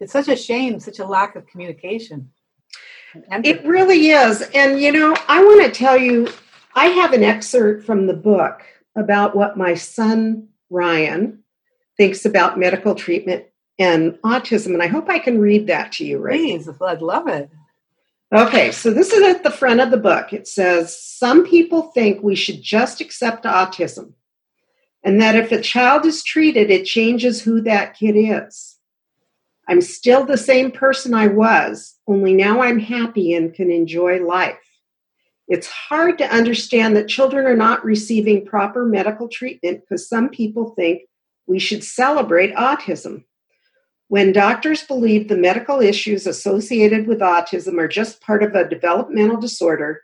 It's 0.00 0.12
such 0.12 0.28
a 0.28 0.34
shame, 0.34 0.80
such 0.80 0.98
a 0.98 1.06
lack 1.06 1.36
of 1.36 1.46
communication. 1.46 2.28
It 3.14 3.64
really 3.64 4.08
is. 4.08 4.42
And, 4.54 4.80
you 4.80 4.90
know, 4.90 5.14
I 5.28 5.44
want 5.44 5.62
to 5.62 5.70
tell 5.70 5.96
you, 5.96 6.28
I 6.80 6.86
have 6.86 7.12
an 7.12 7.22
excerpt 7.22 7.84
from 7.84 8.06
the 8.06 8.14
book 8.14 8.62
about 8.96 9.36
what 9.36 9.58
my 9.58 9.74
son, 9.74 10.48
Ryan, 10.70 11.44
thinks 11.98 12.24
about 12.24 12.58
medical 12.58 12.94
treatment 12.94 13.44
and 13.78 14.14
autism. 14.24 14.68
And 14.68 14.82
I 14.82 14.86
hope 14.86 15.10
I 15.10 15.18
can 15.18 15.38
read 15.38 15.66
that 15.66 15.92
to 15.92 16.06
you, 16.06 16.16
right? 16.16 16.40
Please, 16.40 16.70
I'd 16.80 17.02
love 17.02 17.28
it. 17.28 17.50
Okay, 18.34 18.72
so 18.72 18.94
this 18.94 19.12
is 19.12 19.22
at 19.22 19.42
the 19.42 19.50
front 19.50 19.80
of 19.80 19.90
the 19.90 19.98
book. 19.98 20.32
It 20.32 20.48
says 20.48 20.98
Some 20.98 21.44
people 21.44 21.82
think 21.92 22.22
we 22.22 22.34
should 22.34 22.62
just 22.62 23.02
accept 23.02 23.44
autism, 23.44 24.14
and 25.04 25.20
that 25.20 25.36
if 25.36 25.52
a 25.52 25.60
child 25.60 26.06
is 26.06 26.22
treated, 26.22 26.70
it 26.70 26.86
changes 26.86 27.42
who 27.42 27.60
that 27.60 27.92
kid 27.92 28.12
is. 28.12 28.78
I'm 29.68 29.82
still 29.82 30.24
the 30.24 30.38
same 30.38 30.70
person 30.70 31.12
I 31.12 31.26
was, 31.26 31.98
only 32.06 32.32
now 32.32 32.62
I'm 32.62 32.78
happy 32.78 33.34
and 33.34 33.52
can 33.52 33.70
enjoy 33.70 34.24
life. 34.24 34.69
It's 35.50 35.66
hard 35.66 36.16
to 36.18 36.32
understand 36.32 36.96
that 36.96 37.08
children 37.08 37.44
are 37.44 37.56
not 37.56 37.84
receiving 37.84 38.46
proper 38.46 38.86
medical 38.86 39.26
treatment 39.28 39.80
because 39.80 40.08
some 40.08 40.28
people 40.28 40.74
think 40.76 41.02
we 41.48 41.58
should 41.58 41.82
celebrate 41.82 42.54
autism. 42.54 43.24
When 44.06 44.32
doctors 44.32 44.84
believe 44.84 45.26
the 45.26 45.36
medical 45.36 45.80
issues 45.80 46.26
associated 46.28 47.08
with 47.08 47.18
autism 47.18 47.78
are 47.78 47.88
just 47.88 48.20
part 48.22 48.44
of 48.44 48.54
a 48.54 48.68
developmental 48.68 49.40
disorder, 49.40 50.02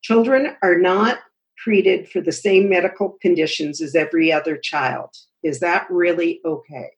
children 0.00 0.56
are 0.62 0.78
not 0.78 1.18
treated 1.58 2.08
for 2.08 2.22
the 2.22 2.32
same 2.32 2.70
medical 2.70 3.18
conditions 3.20 3.82
as 3.82 3.94
every 3.94 4.32
other 4.32 4.56
child. 4.56 5.10
Is 5.42 5.60
that 5.60 5.86
really 5.90 6.40
okay? 6.42 6.90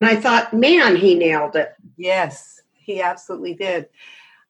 And 0.00 0.10
I 0.10 0.16
thought, 0.16 0.52
man, 0.52 0.96
he 0.96 1.14
nailed 1.14 1.54
it. 1.54 1.72
Yes, 1.96 2.60
he 2.74 3.00
absolutely 3.00 3.54
did. 3.54 3.86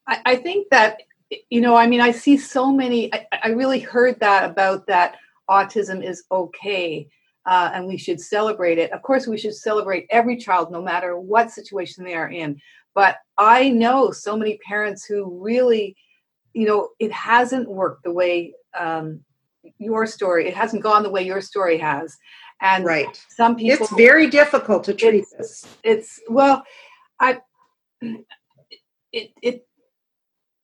I, 0.07 0.21
I 0.25 0.37
think 0.37 0.69
that, 0.71 1.03
you 1.49 1.61
know, 1.61 1.77
I 1.77 1.87
mean, 1.87 2.01
I 2.01 2.11
see 2.11 2.37
so 2.37 2.73
many, 2.73 3.13
I, 3.15 3.27
I 3.45 3.49
really 3.49 3.81
heard 3.81 4.19
that 4.21 4.51
about 4.51 4.87
that 4.87 5.17
autism 5.49 6.05
is 6.05 6.25
okay 6.31 7.09
uh, 7.47 7.71
and 7.75 7.87
we 7.87 7.97
should 7.97 8.21
celebrate 8.21 8.79
it. 8.79 8.93
Of 8.93 9.03
course, 9.03 9.27
we 9.27 9.39
should 9.39 9.55
celebrate 9.55 10.07
every 10.11 10.37
child, 10.37 10.71
no 10.71 10.83
matter 10.83 11.19
what 11.19 11.51
situation 11.51 12.05
they 12.05 12.15
are 12.15 12.31
in. 12.31 12.61
But 12.95 13.17
I 13.39 13.71
know 13.71 14.11
so 14.11 14.37
many 14.37 14.59
parents 14.59 15.05
who 15.05 15.41
really, 15.41 15.97
you 16.53 16.67
know, 16.67 16.91
it 16.99 17.13
hasn't 17.13 17.69
worked 17.69 18.05
the 18.05 18.13
way 18.13 18.55
um, 18.79 19.21
your 19.79 20.07
story. 20.07 20.49
It 20.49 20.55
hasn't 20.55 20.83
gone 20.83 21.03
the 21.03 21.11
way 21.11 21.23
your 21.23 21.41
story 21.41 21.79
has, 21.79 22.17
and 22.61 22.85
right. 22.85 23.21
some 23.31 23.57
people. 23.57 23.85
It's 23.85 23.95
very 23.95 24.29
difficult 24.29 24.85
to 24.85 24.95
treat 24.95 25.21
it's, 25.21 25.33
this. 25.33 25.67
It's 25.83 26.21
well, 26.29 26.63
I. 27.19 27.41
It 29.13 29.31
it. 29.43 29.67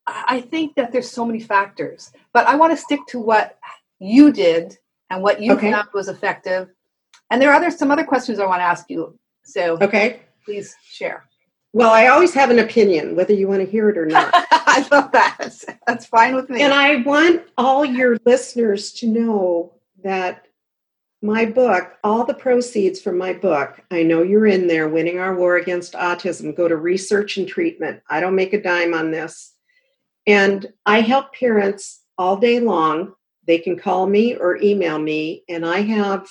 I 0.06 0.40
think 0.40 0.76
that 0.76 0.92
there's 0.92 1.10
so 1.10 1.24
many 1.24 1.40
factors, 1.40 2.12
but 2.32 2.46
I 2.46 2.56
want 2.56 2.72
to 2.72 2.76
stick 2.76 3.00
to 3.08 3.18
what 3.18 3.58
you 3.98 4.32
did 4.32 4.78
and 5.10 5.22
what 5.22 5.40
you 5.40 5.52
okay. 5.54 5.72
found 5.72 5.88
was 5.92 6.08
effective. 6.08 6.68
And 7.30 7.42
there 7.42 7.50
are 7.50 7.54
other 7.54 7.70
some 7.70 7.90
other 7.90 8.04
questions 8.04 8.38
I 8.38 8.46
want 8.46 8.60
to 8.60 8.64
ask 8.64 8.88
you. 8.88 9.18
So 9.44 9.78
okay, 9.80 10.20
please 10.44 10.74
share. 10.84 11.24
Well, 11.72 11.92
I 11.92 12.06
always 12.06 12.32
have 12.34 12.50
an 12.50 12.58
opinion, 12.58 13.16
whether 13.16 13.34
you 13.34 13.48
want 13.48 13.60
to 13.60 13.70
hear 13.70 13.90
it 13.90 13.98
or 13.98 14.06
not. 14.06 14.30
I 14.50 14.86
love 14.90 15.12
that. 15.12 15.52
That's 15.86 16.06
fine 16.06 16.34
with 16.34 16.48
me. 16.48 16.62
And 16.62 16.72
I 16.72 17.02
want 17.02 17.42
all 17.58 17.84
your 17.84 18.16
listeners 18.24 18.92
to 18.94 19.06
know 19.06 19.74
that 20.02 20.46
my 21.20 21.44
book, 21.44 21.92
all 22.04 22.24
the 22.24 22.34
proceeds 22.34 23.00
from 23.00 23.18
my 23.18 23.32
book, 23.32 23.82
I 23.90 24.04
know 24.04 24.22
you're 24.22 24.46
in 24.46 24.68
there, 24.68 24.88
Winning 24.88 25.18
Our 25.18 25.34
War 25.34 25.56
Against 25.56 25.94
Autism, 25.94 26.56
go 26.56 26.68
to 26.68 26.76
research 26.76 27.36
and 27.36 27.48
treatment. 27.48 28.02
I 28.08 28.20
don't 28.20 28.36
make 28.36 28.52
a 28.52 28.62
dime 28.62 28.94
on 28.94 29.10
this. 29.10 29.55
And 30.26 30.66
I 30.84 31.00
help 31.00 31.34
parents 31.34 32.02
all 32.18 32.36
day 32.36 32.60
long 32.60 33.14
they 33.46 33.58
can 33.58 33.78
call 33.78 34.06
me 34.06 34.34
or 34.34 34.60
email 34.60 34.98
me, 34.98 35.44
and 35.48 35.64
I 35.64 35.80
have 35.82 36.26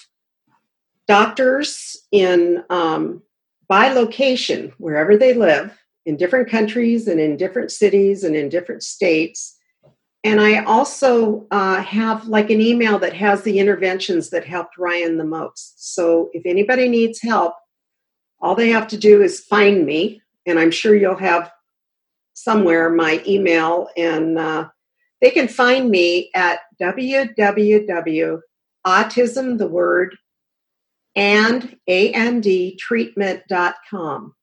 doctors 1.07 1.97
in 2.11 2.63
um, 2.69 3.23
by 3.67 3.89
location 3.89 4.73
wherever 4.77 5.17
they 5.17 5.33
live 5.33 5.77
in 6.05 6.17
different 6.17 6.49
countries 6.49 7.07
and 7.07 7.19
in 7.19 7.37
different 7.37 7.71
cities 7.71 8.23
and 8.23 8.35
in 8.35 8.49
different 8.49 8.83
states. 8.83 9.57
And 10.23 10.41
I 10.41 10.63
also 10.63 11.47
uh, 11.51 11.81
have 11.81 12.27
like 12.27 12.49
an 12.49 12.59
email 12.59 12.99
that 12.99 13.13
has 13.13 13.43
the 13.43 13.59
interventions 13.59 14.29
that 14.31 14.43
helped 14.43 14.77
Ryan 14.77 15.17
the 15.17 15.23
most. 15.23 15.93
So 15.93 16.29
if 16.33 16.45
anybody 16.45 16.89
needs 16.89 17.21
help, 17.21 17.53
all 18.41 18.55
they 18.55 18.69
have 18.69 18.87
to 18.89 18.97
do 18.97 19.21
is 19.21 19.39
find 19.39 19.85
me, 19.85 20.21
and 20.45 20.59
I'm 20.59 20.71
sure 20.71 20.95
you'll 20.95 21.15
have 21.15 21.51
somewhere 22.35 22.89
my 22.89 23.23
email 23.25 23.89
and 23.97 24.37
uh, 24.37 24.67
they 25.21 25.31
can 25.31 25.47
find 25.47 25.89
me 25.89 26.29
at 26.35 26.59
www.autism, 26.79 28.37
the 29.57 29.67
word, 29.67 30.15
and 31.15 31.77
and 31.87 32.43
treatment.com. 32.77 34.35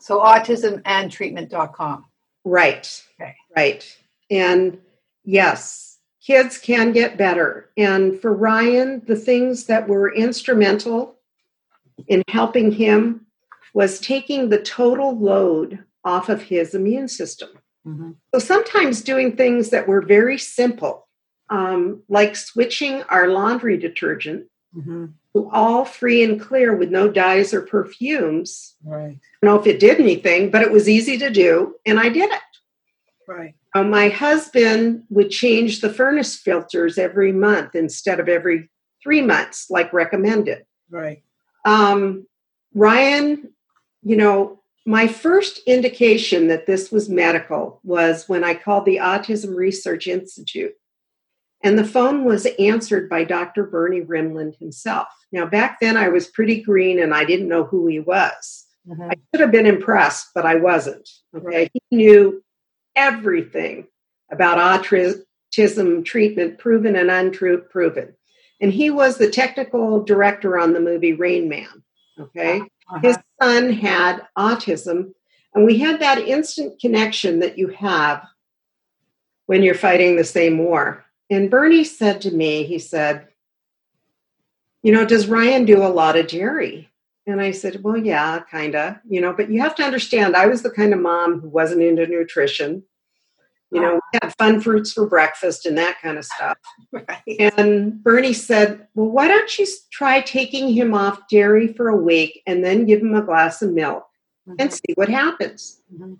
So 0.00 0.20
autism 0.20 0.82
and 0.84 1.12
treatment.com. 1.12 2.06
Right. 2.44 3.04
Okay. 3.20 3.34
Right. 3.54 3.96
And 4.30 4.78
yes, 5.24 5.98
kids 6.24 6.56
can 6.58 6.92
get 6.92 7.18
better. 7.18 7.70
And 7.76 8.18
for 8.20 8.32
Ryan, 8.32 9.02
the 9.06 9.16
things 9.16 9.64
that 9.66 9.86
were 9.86 10.14
instrumental 10.14 11.16
in 12.06 12.22
helping 12.28 12.72
him 12.72 13.26
was 13.74 14.00
taking 14.00 14.48
the 14.48 14.62
total 14.62 15.18
load 15.18 15.84
off 16.08 16.28
of 16.28 16.40
his 16.42 16.74
immune 16.74 17.08
system. 17.08 17.50
Mm-hmm. 17.86 18.12
So 18.32 18.38
sometimes 18.38 19.02
doing 19.02 19.36
things 19.36 19.70
that 19.70 19.86
were 19.86 20.00
very 20.00 20.38
simple, 20.38 21.06
um, 21.50 22.02
like 22.08 22.34
switching 22.34 23.02
our 23.04 23.28
laundry 23.28 23.76
detergent 23.76 24.46
mm-hmm. 24.76 25.06
to 25.34 25.50
all 25.52 25.84
free 25.84 26.24
and 26.24 26.40
clear 26.40 26.74
with 26.74 26.90
no 26.90 27.10
dyes 27.10 27.52
or 27.52 27.62
perfumes. 27.62 28.76
Right. 28.84 29.18
I 29.20 29.46
don't 29.46 29.54
know 29.54 29.60
if 29.60 29.66
it 29.66 29.80
did 29.80 30.00
anything, 30.00 30.50
but 30.50 30.62
it 30.62 30.72
was 30.72 30.88
easy 30.88 31.18
to 31.18 31.30
do, 31.30 31.74
and 31.86 32.00
I 32.00 32.08
did 32.08 32.30
it. 32.30 32.40
Right. 33.26 33.54
Uh, 33.74 33.84
my 33.84 34.08
husband 34.08 35.02
would 35.10 35.30
change 35.30 35.80
the 35.80 35.92
furnace 35.92 36.36
filters 36.36 36.96
every 36.96 37.32
month 37.32 37.74
instead 37.74 38.18
of 38.18 38.28
every 38.28 38.70
three 39.02 39.20
months, 39.20 39.66
like 39.68 39.92
recommended. 39.92 40.64
Right. 40.90 41.22
Um, 41.66 42.26
Ryan, 42.74 43.52
you 44.02 44.16
know, 44.16 44.62
my 44.88 45.06
first 45.06 45.60
indication 45.66 46.48
that 46.48 46.64
this 46.64 46.90
was 46.90 47.10
medical 47.10 47.78
was 47.84 48.26
when 48.26 48.42
I 48.42 48.54
called 48.54 48.86
the 48.86 48.96
Autism 48.96 49.54
Research 49.54 50.06
Institute. 50.06 50.72
And 51.62 51.78
the 51.78 51.84
phone 51.84 52.24
was 52.24 52.46
answered 52.58 53.10
by 53.10 53.24
Dr. 53.24 53.64
Bernie 53.64 54.00
Rimland 54.00 54.58
himself. 54.58 55.08
Now, 55.30 55.44
back 55.44 55.78
then 55.78 55.98
I 55.98 56.08
was 56.08 56.28
pretty 56.28 56.62
green 56.62 57.00
and 57.00 57.12
I 57.12 57.26
didn't 57.26 57.48
know 57.48 57.64
who 57.64 57.86
he 57.86 58.00
was. 58.00 58.64
Mm-hmm. 58.88 59.10
I 59.10 59.14
should 59.30 59.42
have 59.42 59.52
been 59.52 59.66
impressed, 59.66 60.28
but 60.34 60.46
I 60.46 60.54
wasn't. 60.54 61.06
Okay. 61.36 61.44
Right. 61.46 61.70
He 61.70 61.82
knew 61.94 62.42
everything 62.96 63.88
about 64.30 64.56
autism 64.56 66.02
treatment, 66.02 66.58
proven 66.58 66.96
and 66.96 67.10
unproven. 67.10 68.14
And 68.62 68.72
he 68.72 68.88
was 68.88 69.18
the 69.18 69.30
technical 69.30 70.02
director 70.02 70.58
on 70.58 70.72
the 70.72 70.80
movie 70.80 71.12
Rain 71.12 71.46
Man. 71.46 71.84
Okay. 72.18 72.62
Uh-huh. 72.88 73.00
His 73.02 73.18
son 73.42 73.72
had 73.72 74.26
autism, 74.36 75.12
and 75.54 75.66
we 75.66 75.78
had 75.78 76.00
that 76.00 76.18
instant 76.18 76.80
connection 76.80 77.40
that 77.40 77.58
you 77.58 77.68
have 77.68 78.26
when 79.46 79.62
you're 79.62 79.74
fighting 79.74 80.16
the 80.16 80.24
same 80.24 80.58
war. 80.58 81.04
And 81.30 81.50
Bernie 81.50 81.84
said 81.84 82.20
to 82.22 82.30
me, 82.30 82.64
he 82.64 82.78
said, 82.78 83.28
You 84.82 84.92
know, 84.92 85.04
does 85.04 85.26
Ryan 85.26 85.64
do 85.64 85.82
a 85.82 85.88
lot 85.88 86.16
of 86.16 86.28
Jerry? 86.28 86.88
And 87.26 87.40
I 87.40 87.50
said, 87.50 87.82
Well, 87.82 87.96
yeah, 87.96 88.40
kind 88.50 88.74
of, 88.74 88.96
you 89.08 89.20
know, 89.20 89.32
but 89.32 89.50
you 89.50 89.60
have 89.60 89.74
to 89.76 89.84
understand, 89.84 90.34
I 90.36 90.46
was 90.46 90.62
the 90.62 90.70
kind 90.70 90.94
of 90.94 91.00
mom 91.00 91.40
who 91.40 91.48
wasn't 91.48 91.82
into 91.82 92.06
nutrition. 92.06 92.82
You 93.70 93.82
know, 93.82 93.94
we 93.94 94.18
had 94.22 94.34
fun 94.38 94.60
fruits 94.60 94.92
for 94.92 95.06
breakfast 95.06 95.66
and 95.66 95.76
that 95.76 96.00
kind 96.00 96.18
of 96.18 96.24
stuff. 96.24 96.56
Right. 96.90 97.52
And 97.54 98.02
Bernie 98.02 98.32
said, 98.32 98.86
Well, 98.94 99.10
why 99.10 99.28
don't 99.28 99.58
you 99.58 99.66
try 99.90 100.22
taking 100.22 100.72
him 100.72 100.94
off 100.94 101.28
dairy 101.28 101.72
for 101.74 101.88
a 101.88 101.96
week 101.96 102.42
and 102.46 102.64
then 102.64 102.86
give 102.86 103.00
him 103.00 103.14
a 103.14 103.22
glass 103.22 103.60
of 103.60 103.72
milk 103.72 104.06
mm-hmm. 104.48 104.56
and 104.58 104.72
see 104.72 104.94
what 104.94 105.10
happens? 105.10 105.82
Mm-hmm. 105.92 106.14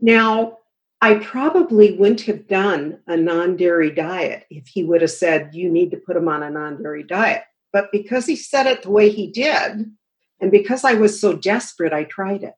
Now, 0.00 0.58
I 1.02 1.16
probably 1.16 1.98
wouldn't 1.98 2.22
have 2.22 2.48
done 2.48 3.00
a 3.06 3.16
non 3.16 3.56
dairy 3.56 3.90
diet 3.90 4.46
if 4.48 4.66
he 4.66 4.82
would 4.84 5.02
have 5.02 5.10
said, 5.10 5.54
You 5.54 5.70
need 5.70 5.90
to 5.90 5.98
put 5.98 6.16
him 6.16 6.28
on 6.28 6.42
a 6.42 6.50
non 6.50 6.82
dairy 6.82 7.02
diet. 7.02 7.42
But 7.72 7.92
because 7.92 8.24
he 8.24 8.36
said 8.36 8.66
it 8.66 8.82
the 8.82 8.90
way 8.90 9.10
he 9.10 9.30
did, 9.30 9.92
and 10.40 10.50
because 10.50 10.84
I 10.84 10.94
was 10.94 11.20
so 11.20 11.34
desperate, 11.34 11.92
I 11.92 12.04
tried 12.04 12.42
it. 12.42 12.54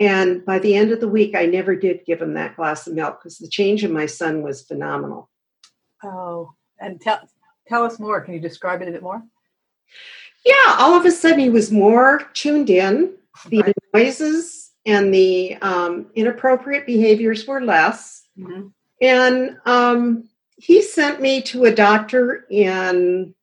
And 0.00 0.44
by 0.44 0.58
the 0.58 0.74
end 0.74 0.92
of 0.92 1.00
the 1.00 1.08
week, 1.08 1.34
I 1.36 1.46
never 1.46 1.76
did 1.76 2.04
give 2.04 2.20
him 2.20 2.34
that 2.34 2.56
glass 2.56 2.86
of 2.86 2.94
milk 2.94 3.20
because 3.20 3.38
the 3.38 3.48
change 3.48 3.84
in 3.84 3.92
my 3.92 4.06
son 4.06 4.42
was 4.42 4.62
phenomenal. 4.62 5.30
Oh, 6.04 6.52
and 6.80 7.00
tell 7.00 7.20
tell 7.68 7.84
us 7.84 7.98
more. 7.98 8.20
Can 8.20 8.34
you 8.34 8.40
describe 8.40 8.82
it 8.82 8.88
a 8.88 8.92
bit 8.92 9.02
more? 9.02 9.22
Yeah, 10.44 10.76
all 10.78 10.94
of 10.94 11.06
a 11.06 11.10
sudden 11.10 11.38
he 11.38 11.50
was 11.50 11.70
more 11.70 12.22
tuned 12.34 12.70
in. 12.70 13.14
The 13.48 13.62
right. 13.62 13.74
noises 13.94 14.72
and 14.84 15.14
the 15.14 15.56
um, 15.62 16.06
inappropriate 16.14 16.86
behaviors 16.86 17.46
were 17.46 17.62
less. 17.62 18.26
Mm-hmm. 18.38 18.68
And 19.00 19.56
um, 19.64 20.28
he 20.56 20.82
sent 20.82 21.20
me 21.20 21.42
to 21.42 21.64
a 21.64 21.74
doctor 21.74 22.46
in, 22.50 23.34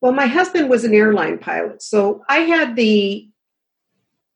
well, 0.00 0.12
my 0.12 0.26
husband 0.26 0.68
was 0.68 0.84
an 0.84 0.94
airline 0.94 1.38
pilot. 1.38 1.82
So 1.82 2.22
I 2.28 2.38
had 2.38 2.76
the 2.76 3.28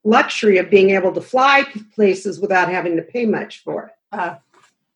luxury 0.04 0.59
of 0.59 0.71
being 0.71 0.90
able 0.90 1.12
to 1.12 1.21
fly 1.21 1.64
places 1.95 2.40
without 2.40 2.71
having 2.71 2.97
to 2.97 3.02
pay 3.02 3.26
much 3.26 3.62
for 3.62 3.87
it. 3.87 3.92
Uh, 4.12 4.37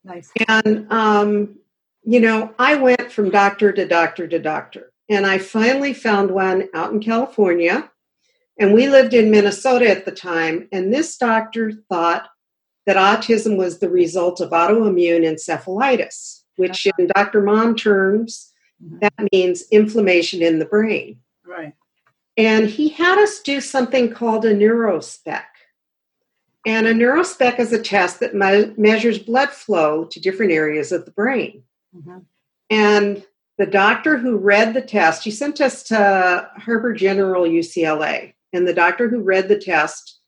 nice. 0.04 0.30
And, 0.48 0.90
um, 0.90 1.56
you 2.02 2.20
know, 2.20 2.54
I 2.58 2.76
went 2.76 3.12
from 3.12 3.30
doctor 3.30 3.72
to 3.72 3.86
doctor 3.86 4.26
to 4.26 4.38
doctor. 4.38 4.92
And 5.08 5.26
I 5.26 5.38
finally 5.38 5.92
found 5.92 6.30
one 6.30 6.68
out 6.74 6.92
in 6.92 7.00
California. 7.00 7.90
And 8.58 8.72
we 8.72 8.88
lived 8.88 9.12
in 9.12 9.30
Minnesota 9.30 9.90
at 9.90 10.04
the 10.04 10.12
time. 10.12 10.68
And 10.72 10.92
this 10.92 11.16
doctor 11.18 11.72
thought 11.90 12.28
that 12.86 12.96
autism 12.96 13.56
was 13.56 13.78
the 13.78 13.88
result 13.88 14.40
of 14.40 14.50
autoimmune 14.50 15.24
encephalitis, 15.24 16.42
which 16.56 16.86
in 16.98 17.08
Dr. 17.14 17.42
Mom 17.42 17.74
terms, 17.74 18.52
mm-hmm. 18.82 18.98
that 19.00 19.32
means 19.32 19.64
inflammation 19.70 20.42
in 20.42 20.58
the 20.58 20.66
brain. 20.66 21.18
Right. 21.46 21.74
And 22.36 22.68
he 22.68 22.88
had 22.88 23.18
us 23.18 23.40
do 23.40 23.60
something 23.60 24.12
called 24.12 24.44
a 24.44 24.54
neurospect. 24.54 25.44
And 26.66 26.86
a 26.86 26.94
neurospect 26.94 27.60
is 27.60 27.72
a 27.72 27.82
test 27.82 28.20
that 28.20 28.34
me- 28.34 28.72
measures 28.76 29.18
blood 29.18 29.50
flow 29.50 30.04
to 30.06 30.20
different 30.20 30.52
areas 30.52 30.92
of 30.92 31.04
the 31.04 31.10
brain. 31.10 31.62
Mm-hmm. 31.94 32.18
And 32.70 33.24
the 33.58 33.66
doctor 33.66 34.16
who 34.16 34.36
read 34.36 34.74
the 34.74 34.82
test, 34.82 35.24
he 35.24 35.30
sent 35.30 35.60
us 35.60 35.82
to 35.84 36.50
Harbor 36.56 36.92
General 36.92 37.44
UCLA, 37.44 38.34
and 38.52 38.66
the 38.66 38.74
doctor 38.74 39.08
who 39.08 39.20
read 39.20 39.48
the 39.48 39.58
test 39.58 40.18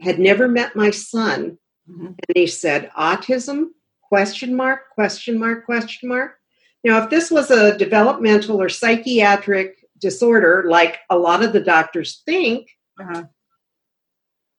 had 0.00 0.18
never 0.18 0.48
met 0.48 0.76
my 0.76 0.90
son, 0.90 1.56
mm-hmm. 1.88 2.06
and 2.06 2.34
he 2.34 2.46
said, 2.46 2.90
"Autism? 2.98 3.68
Question 4.02 4.54
mark? 4.54 4.90
Question 4.90 5.38
mark? 5.38 5.64
Question 5.64 6.08
mark." 6.08 6.38
Now, 6.82 7.02
if 7.02 7.08
this 7.08 7.30
was 7.30 7.50
a 7.50 7.78
developmental 7.78 8.60
or 8.60 8.68
psychiatric 8.68 9.83
disorder, 9.98 10.64
like 10.68 10.98
a 11.10 11.18
lot 11.18 11.42
of 11.42 11.52
the 11.52 11.60
doctors 11.60 12.22
think, 12.26 12.68
uh-huh. 13.00 13.24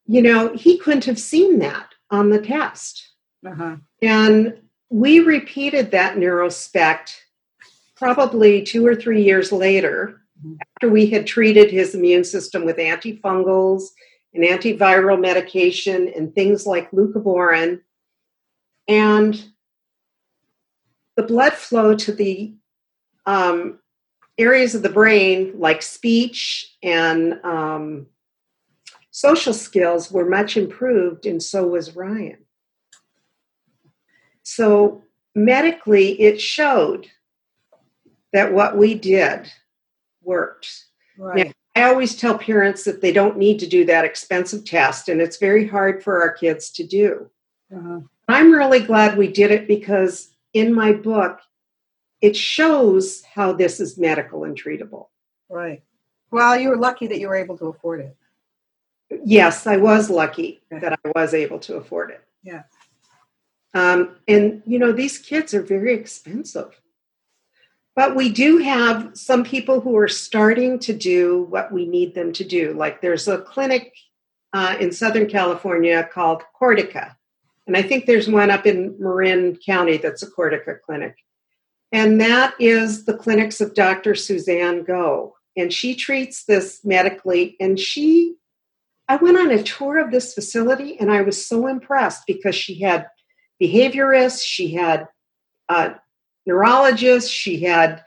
you 0.06 0.22
know, 0.22 0.54
he 0.56 0.78
couldn't 0.78 1.06
have 1.06 1.20
seen 1.20 1.60
that 1.60 1.90
on 2.12 2.30
the 2.30 2.42
test. 2.42 3.14
Uh-huh. 3.46 3.78
And 4.02 4.58
we 4.90 5.20
repeated 5.20 5.92
that 5.92 6.18
neurospect 6.18 7.16
probably 7.96 8.62
two 8.62 8.86
or 8.86 8.96
three 8.96 9.24
years 9.24 9.52
later, 9.52 10.22
mm-hmm. 10.40 10.56
after 10.76 10.90
we 10.90 11.08
had 11.08 11.26
treated 11.26 11.72
his 11.72 11.96
immune 11.96 12.24
system 12.24 12.66
with 12.66 12.78
antifungals 12.78 13.84
and 14.34 14.44
antiviral 14.44 15.20
medication 15.20 16.12
and 16.16 16.34
things 16.34 16.66
like 16.66 16.92
leucovorin, 16.92 17.82
and 18.88 19.46
the 21.16 21.24
blood 21.24 21.54
flow 21.54 21.96
to 21.96 22.12
the 22.12 22.54
um, 23.26 23.80
areas 24.38 24.76
of 24.76 24.84
the 24.84 24.90
brain 24.90 25.54
like 25.58 25.82
speech 25.82 26.76
and 26.84 27.40
um, 27.44 28.08
social 29.12 29.54
skills 29.54 30.12
were 30.12 30.30
much 30.30 30.58
improved, 30.58 31.26
and 31.26 31.42
so 31.42 31.68
was 31.68 31.96
Ryan. 31.96 32.38
So 34.44 35.04
medically, 35.34 36.20
it 36.22 36.40
showed 36.40 37.08
that 38.34 38.54
what 38.54 38.78
we 38.78 38.94
did 38.94 39.52
worked. 40.22 40.86
Right. 41.18 41.48
Now, 41.48 41.52
I 41.76 41.90
always 41.90 42.16
tell 42.16 42.38
parents 42.38 42.84
that 42.84 43.02
they 43.02 43.12
don't 43.12 43.38
need 43.38 43.60
to 43.60 43.68
do 43.68 43.86
that 43.86 44.06
expensive 44.06 44.66
test, 44.66 45.10
and 45.10 45.22
it's 45.22 45.38
very 45.38 45.68
hard 45.68 46.04
for 46.04 46.22
our 46.22 46.32
kids 46.32 46.70
to 46.72 46.86
do. 46.86 47.30
Uh-huh. 47.76 48.02
I'm 48.28 48.52
really 48.52 48.80
glad 48.80 49.18
we 49.18 49.28
did 49.28 49.52
it 49.52 49.68
because 49.68 50.30
in 50.54 50.74
my 50.74 50.94
book, 50.94 51.40
it 52.22 52.36
shows 52.36 53.24
how 53.24 53.54
this 53.54 53.80
is 53.80 53.98
medical 53.98 54.44
and 54.44 54.62
treatable. 54.62 55.08
Right. 55.50 55.84
Well, 56.32 56.60
you 56.60 56.70
were 56.70 56.78
lucky 56.78 57.08
that 57.08 57.20
you 57.20 57.28
were 57.28 57.36
able 57.36 57.58
to 57.58 57.68
afford 57.68 58.02
it. 58.02 58.16
Yes, 59.24 59.68
I 59.68 59.78
was 59.78 60.10
lucky 60.10 60.62
that 60.72 60.94
I 60.94 61.12
was 61.16 61.34
able 61.34 61.60
to 61.60 61.76
afford 61.76 62.12
it. 62.12 62.24
Yeah. 62.44 62.64
Um, 63.74 64.18
and, 64.28 64.64
you 64.66 64.80
know, 64.80 64.92
these 64.92 65.18
kids 65.20 65.54
are 65.54 65.62
very 65.62 65.94
expensive. 65.94 66.82
But 67.96 68.16
we 68.16 68.30
do 68.30 68.58
have 68.58 69.12
some 69.14 69.44
people 69.44 69.80
who 69.80 69.96
are 69.98 70.08
starting 70.08 70.80
to 70.80 70.94
do 70.94 71.44
what 71.44 71.72
we 71.72 71.86
need 71.86 72.14
them 72.14 72.34
to 72.34 72.44
do. 72.44 72.74
Like 72.74 73.02
there's 73.02 73.28
a 73.28 73.38
clinic 73.38 73.94
uh, 74.54 74.76
in 74.80 74.92
Southern 74.92 75.28
California 75.28 76.08
called 76.12 76.44
Cortica. 76.60 77.16
And 77.68 77.78
I 77.78 77.82
think 77.82 78.06
there's 78.06 78.28
one 78.28 78.52
up 78.52 78.66
in 78.66 78.96
Marin 79.00 79.58
County 79.66 79.98
that's 79.98 80.24
a 80.24 80.32
Cortica 80.32 80.80
clinic. 80.86 81.16
And 81.96 82.20
that 82.20 82.56
is 82.60 83.06
the 83.06 83.14
clinics 83.14 83.62
of 83.62 83.74
Dr. 83.74 84.16
Suzanne 84.16 84.84
Goh. 84.84 85.32
And 85.56 85.72
she 85.72 85.96
treats 85.96 86.44
this 86.44 86.84
medically. 86.84 87.56
And 87.62 87.80
she, 87.80 88.36
I 89.08 89.16
went 89.16 89.38
on 89.38 89.50
a 89.50 89.64
tour 89.64 90.00
of 90.00 90.12
this 90.12 90.34
facility 90.34 91.00
and 91.00 91.10
I 91.10 91.22
was 91.22 91.48
so 91.48 91.68
impressed 91.68 92.28
because 92.28 92.54
she 92.54 92.82
had 92.82 93.08
behaviorists, 93.64 94.44
she 94.44 94.74
had 94.74 95.08
uh, 95.70 95.92
neurologist, 96.46 97.32
she 97.32 97.64
had 97.64 98.04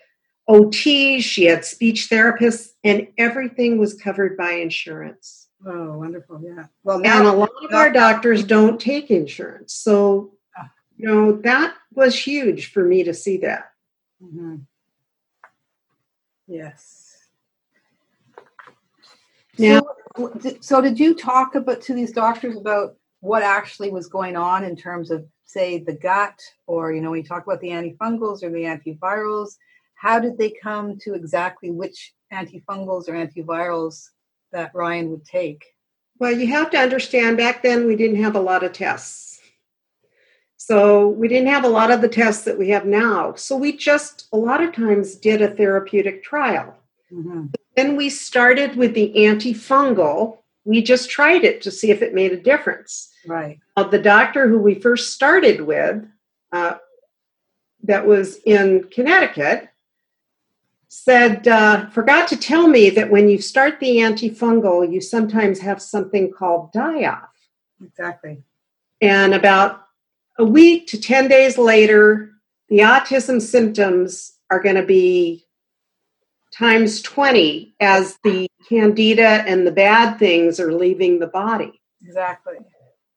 OT, 0.49 1.23
she 1.23 1.47
had 1.47 1.65
speech 1.65 2.09
therapists, 2.11 2.73
and 2.85 3.09
everything 3.17 3.79
was 3.79 3.95
covered 3.95 4.37
by 4.37 4.51
insurance. 4.51 5.49
Oh, 5.67 5.97
wonderful. 5.97 6.43
Yeah. 6.45 6.67
Well, 6.85 6.99
now, 6.99 7.21
and 7.21 7.29
a 7.29 7.33
lot 7.33 7.51
of 7.65 7.73
our 7.73 7.91
doctors 7.91 8.45
don't 8.45 8.79
take 8.79 9.11
insurance. 9.11 9.73
So, 9.73 10.35
ah. 10.59 10.69
you 10.95 11.07
know, 11.07 11.33
that 11.41 11.75
was 11.95 12.19
huge 12.19 12.71
for 12.71 12.85
me 12.85 13.03
to 13.05 13.15
see 13.15 13.39
that. 13.39 13.71
Mm-hmm. 14.23 14.57
Yes. 16.47 17.17
Now, 19.59 19.83
so, 20.17 20.57
so, 20.61 20.81
did 20.81 20.99
you 20.99 21.15
talk 21.15 21.55
about 21.55 21.81
to 21.83 21.95
these 21.95 22.13
doctors 22.13 22.57
about 22.57 22.97
what 23.21 23.43
actually 23.43 23.91
was 23.91 24.07
going 24.09 24.37
on 24.37 24.65
in 24.65 24.77
terms 24.77 25.11
of 25.11 25.27
say 25.45 25.79
the 25.79 25.93
gut 25.93 26.39
or 26.67 26.93
you 26.93 27.01
know 27.01 27.11
when 27.11 27.21
you 27.21 27.27
talk 27.27 27.45
about 27.45 27.61
the 27.61 27.69
antifungals 27.69 28.43
or 28.43 28.51
the 28.51 28.65
antivirals 28.65 29.57
how 29.95 30.21
did 30.21 30.37
they 30.39 30.53
come 30.63 30.99
to 30.99 31.15
exactly 31.15 31.71
which 31.71 32.13
antifungals 32.33 33.09
or 33.09 33.13
antivirals 33.13 34.11
that 34.53 34.71
ryan 34.75 35.11
would 35.11 35.25
take 35.25 35.65
well 36.19 36.31
you 36.31 36.47
have 36.47 36.71
to 36.71 36.79
understand 36.79 37.37
back 37.37 37.63
then 37.63 37.87
we 37.87 37.97
didn't 37.97 38.23
have 38.23 38.37
a 38.37 38.41
lot 38.41 38.63
of 38.63 38.73
tests 38.73 39.28
so 40.59 41.09
we 41.09 41.29
didn't 41.29 41.49
have 41.49 41.65
a 41.65 41.69
lot 41.69 41.91
of 41.91 42.03
the 42.03 42.09
tests 42.09 42.45
that 42.45 42.59
we 42.59 42.69
have 42.69 42.85
now 42.85 43.33
so 43.35 43.57
we 43.57 43.75
just 43.75 44.29
a 44.33 44.37
lot 44.37 44.63
of 44.63 44.75
times 44.75 45.15
did 45.15 45.41
a 45.41 45.55
therapeutic 45.55 46.23
trial 46.23 46.77
mm-hmm. 47.11 47.47
then 47.77 47.97
we 47.97 48.11
started 48.11 48.77
with 48.77 48.93
the 48.95 49.13
antifungal 49.17 50.39
we 50.69 50.83
just 50.83 51.09
tried 51.09 51.45
it 51.45 51.63
to 51.63 51.71
see 51.71 51.91
if 51.91 52.03
it 52.03 52.13
made 52.13 52.31
a 52.31 52.37
difference. 52.37 53.11
Right. 53.27 53.59
Uh, 53.75 53.85
the 53.85 53.99
doctor 53.99 54.49
who 54.49 54.59
we 54.59 54.75
first 54.75 55.15
started 55.15 55.63
with, 55.63 56.07
uh, 56.53 56.75
that 57.85 58.07
was 58.07 58.37
in 58.45 58.85
Connecticut, 58.91 59.71
said, 60.89 61.49
uh, 61.49 61.89
forgot 61.89 62.29
to 62.29 62.37
tell 62.37 62.69
me 62.69 62.91
that 62.91 63.11
when 63.11 63.31
you 63.31 63.41
start 63.41 63.81
the 63.81 63.97
antifungal, 63.97 64.93
you 64.93 65.01
sometimes 65.01 65.59
have 65.61 65.81
something 65.81 66.31
called 66.31 66.71
die 66.73 67.07
off. 67.07 67.31
Exactly. 67.83 68.43
And 69.01 69.33
about 69.33 69.87
a 70.39 70.45
week 70.45 70.87
to 70.89 71.01
10 71.01 71.29
days 71.29 71.59
later, 71.59 72.31
the 72.69 72.79
autism 72.79 73.43
symptoms 73.43 74.33
are 74.51 74.61
going 74.61 74.77
to 74.77 74.85
be 74.85 75.45
times 76.53 77.03
20 77.03 77.75
as 77.81 78.19
the 78.25 78.49
candida 78.69 79.45
and 79.47 79.67
the 79.67 79.73
bad 79.73 80.19
things 80.19 80.59
are 80.59 80.73
leaving 80.73 81.19
the 81.19 81.27
body. 81.27 81.81
Exactly. 82.03 82.55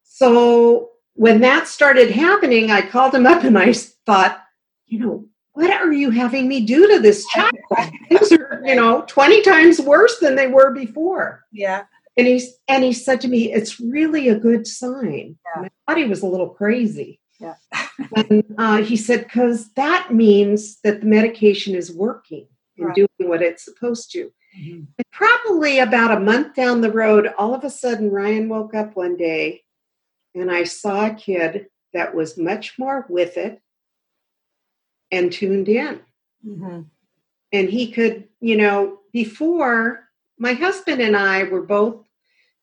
So 0.02 0.90
when 1.14 1.40
that 1.40 1.68
started 1.68 2.10
happening, 2.10 2.70
I 2.70 2.82
called 2.82 3.14
him 3.14 3.26
up 3.26 3.44
and 3.44 3.58
I 3.58 3.72
thought, 3.72 4.42
you 4.86 4.98
know, 4.98 5.24
what 5.52 5.70
are 5.70 5.92
you 5.92 6.10
having 6.10 6.48
me 6.48 6.64
do 6.64 6.88
to 6.88 6.98
this 6.98 7.26
child? 7.26 7.52
Things 8.08 8.32
are, 8.32 8.62
you 8.64 8.74
know, 8.74 9.04
20 9.06 9.42
times 9.42 9.80
worse 9.80 10.18
than 10.18 10.34
they 10.34 10.46
were 10.46 10.72
before. 10.72 11.44
Yeah. 11.52 11.84
And 12.16 12.26
he's 12.26 12.54
and 12.68 12.84
he 12.84 12.92
said 12.92 13.20
to 13.22 13.28
me, 13.28 13.52
it's 13.52 13.80
really 13.80 14.28
a 14.28 14.38
good 14.38 14.66
sign. 14.66 15.38
Yeah. 15.56 15.68
Thought 15.86 15.98
he 15.98 16.04
was 16.04 16.22
a 16.22 16.26
little 16.26 16.50
crazy. 16.50 17.20
Yeah. 17.40 17.54
and 18.16 18.44
uh, 18.58 18.82
he 18.82 18.96
said, 18.96 19.24
because 19.24 19.72
that 19.74 20.12
means 20.12 20.78
that 20.82 21.00
the 21.00 21.06
medication 21.06 21.74
is 21.74 21.92
working 21.92 22.46
and 22.76 22.88
right. 22.88 22.94
doing 22.94 23.30
what 23.30 23.42
it's 23.42 23.64
supposed 23.64 24.12
to. 24.12 24.30
Mm-hmm. 24.58 24.84
And 24.98 25.06
probably 25.10 25.78
about 25.78 26.16
a 26.16 26.20
month 26.20 26.54
down 26.54 26.82
the 26.82 26.92
road, 26.92 27.32
all 27.38 27.54
of 27.54 27.64
a 27.64 27.70
sudden, 27.70 28.10
Ryan 28.10 28.48
woke 28.48 28.74
up 28.74 28.94
one 28.94 29.16
day 29.16 29.62
and 30.34 30.50
I 30.50 30.64
saw 30.64 31.06
a 31.06 31.14
kid 31.14 31.66
that 31.92 32.14
was 32.14 32.38
much 32.38 32.78
more 32.78 33.06
with 33.08 33.36
it 33.36 33.60
and 35.10 35.32
tuned 35.32 35.68
in. 35.68 36.00
Mm-hmm. 36.46 36.82
And 37.52 37.70
he 37.70 37.92
could, 37.92 38.28
you 38.40 38.56
know, 38.56 39.00
before 39.12 40.08
my 40.38 40.54
husband 40.54 41.00
and 41.02 41.16
I 41.16 41.44
were 41.44 41.62
both 41.62 42.01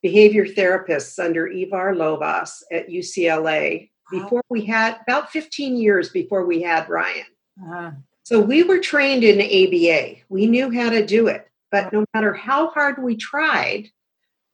behavior 0.01 0.45
therapists 0.45 1.23
under 1.23 1.47
Ivar 1.47 1.93
Lovaas 1.93 2.62
at 2.71 2.89
UCLA 2.89 3.89
before 4.12 4.43
we 4.49 4.65
had 4.65 4.97
about 5.07 5.31
15 5.31 5.77
years 5.77 6.09
before 6.09 6.45
we 6.45 6.62
had 6.62 6.89
Ryan. 6.89 7.25
Uh-huh. 7.62 7.91
So 8.23 8.39
we 8.39 8.63
were 8.63 8.79
trained 8.79 9.23
in 9.23 9.39
ABA. 9.39 10.21
We 10.29 10.47
knew 10.47 10.71
how 10.71 10.89
to 10.89 11.05
do 11.05 11.27
it. 11.27 11.47
But 11.71 11.93
no 11.93 12.05
matter 12.13 12.33
how 12.33 12.69
hard 12.69 13.01
we 13.01 13.15
tried, 13.15 13.89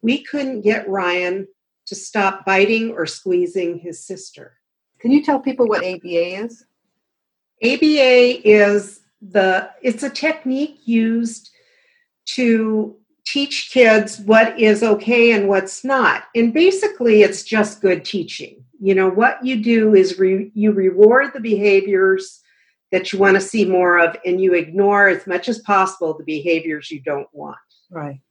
we 0.01 0.23
couldn't 0.23 0.61
get 0.61 0.89
Ryan 0.89 1.47
to 1.87 1.95
stop 1.95 2.45
biting 2.45 2.91
or 2.91 3.05
squeezing 3.05 3.79
his 3.79 4.05
sister. 4.05 4.57
Can 4.99 5.11
you 5.11 5.23
tell 5.23 5.39
people 5.39 5.67
what 5.67 5.85
ABA 5.85 6.43
is? 6.43 6.65
ABA 7.63 8.47
is 8.47 9.01
the 9.21 9.69
it's 9.81 10.03
a 10.03 10.09
technique 10.09 10.79
used 10.85 11.51
to 12.25 12.97
teach 13.25 13.71
kids 13.71 14.19
what 14.19 14.59
is 14.59 14.83
okay 14.83 15.31
and 15.31 15.47
what's 15.47 15.83
not. 15.83 16.23
And 16.35 16.53
basically 16.53 17.23
it's 17.23 17.43
just 17.43 17.81
good 17.81 18.05
teaching. 18.05 18.63
You 18.79 18.95
know, 18.95 19.09
what 19.09 19.43
you 19.43 19.61
do 19.63 19.95
is 19.95 20.19
re, 20.19 20.51
you 20.53 20.71
reward 20.71 21.31
the 21.33 21.39
behaviors 21.39 22.41
that 22.91 23.11
you 23.11 23.19
want 23.19 23.35
to 23.35 23.41
see 23.41 23.65
more 23.65 23.97
of 23.99 24.15
and 24.25 24.39
you 24.39 24.53
ignore 24.53 25.07
as 25.07 25.25
much 25.25 25.49
as 25.49 25.59
possible 25.59 26.15
the 26.17 26.23
behaviors 26.23 26.91
you 26.91 27.01
don't 27.01 27.27
want. 27.33 27.57
Right. 27.89 28.21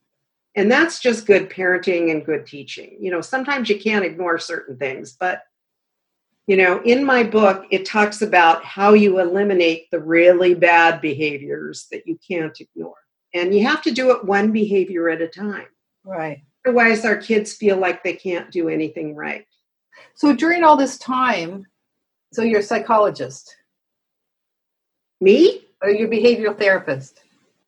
And 0.54 0.70
that's 0.70 1.00
just 1.00 1.26
good 1.26 1.50
parenting 1.50 2.12
and 2.12 2.24
good 2.24 2.46
teaching. 2.46 2.96
You 3.00 3.10
know, 3.10 3.20
sometimes 3.20 3.68
you 3.68 3.80
can't 3.80 4.04
ignore 4.04 4.38
certain 4.38 4.76
things, 4.76 5.16
but 5.18 5.42
you 6.46 6.56
know, 6.58 6.82
in 6.82 7.04
my 7.04 7.24
book, 7.24 7.64
it 7.70 7.86
talks 7.86 8.20
about 8.20 8.64
how 8.64 8.92
you 8.92 9.18
eliminate 9.18 9.90
the 9.90 9.98
really 9.98 10.54
bad 10.54 11.00
behaviors 11.00 11.86
that 11.90 12.06
you 12.06 12.18
can't 12.26 12.58
ignore. 12.60 12.94
And 13.34 13.54
you 13.54 13.64
have 13.64 13.82
to 13.82 13.90
do 13.90 14.10
it 14.12 14.24
one 14.24 14.52
behavior 14.52 15.08
at 15.10 15.20
a 15.20 15.28
time. 15.28 15.66
Right. 16.04 16.42
Otherwise, 16.64 17.04
our 17.04 17.16
kids 17.16 17.52
feel 17.52 17.76
like 17.76 18.02
they 18.02 18.14
can't 18.14 18.50
do 18.50 18.68
anything 18.68 19.14
right. 19.14 19.46
So 20.14 20.34
during 20.34 20.64
all 20.64 20.76
this 20.76 20.96
time, 20.96 21.66
so 22.32 22.42
you're 22.42 22.60
a 22.60 22.62
psychologist. 22.62 23.54
Me? 25.20 25.62
Or 25.82 25.90
you're 25.90 26.08
a 26.08 26.10
behavioral 26.10 26.56
therapist? 26.56 27.20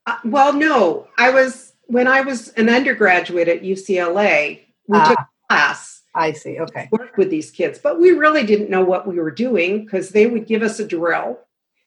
Uh, 0.07 0.19
well, 0.25 0.53
no. 0.53 1.09
I 1.19 1.31
was, 1.31 1.75
when 1.87 2.07
I 2.07 2.23
was 2.23 2.49
an 2.51 2.69
undergraduate 2.69 3.49
at 3.49 3.63
UCLA, 3.63 4.61
we 4.89 4.99
ah. 4.99 5.09
took 5.09 5.19
a 5.19 5.29
class 5.49 5.97
I 6.17 6.33
see. 6.33 6.59
Okay. 6.59 6.89
Work 6.91 7.19
with 7.19 7.29
these 7.29 7.51
kids, 7.51 7.79
but 7.79 8.01
we 8.01 8.13
really 8.13 8.45
didn't 8.45 8.71
know 8.71 8.83
what 8.83 9.07
we 9.07 9.21
were 9.21 9.31
doing 9.31 9.85
because 9.85 10.09
they 10.09 10.27
would 10.27 10.47
give 10.47 10.63
us 10.63 10.81
a 10.81 10.87
drill 10.87 11.39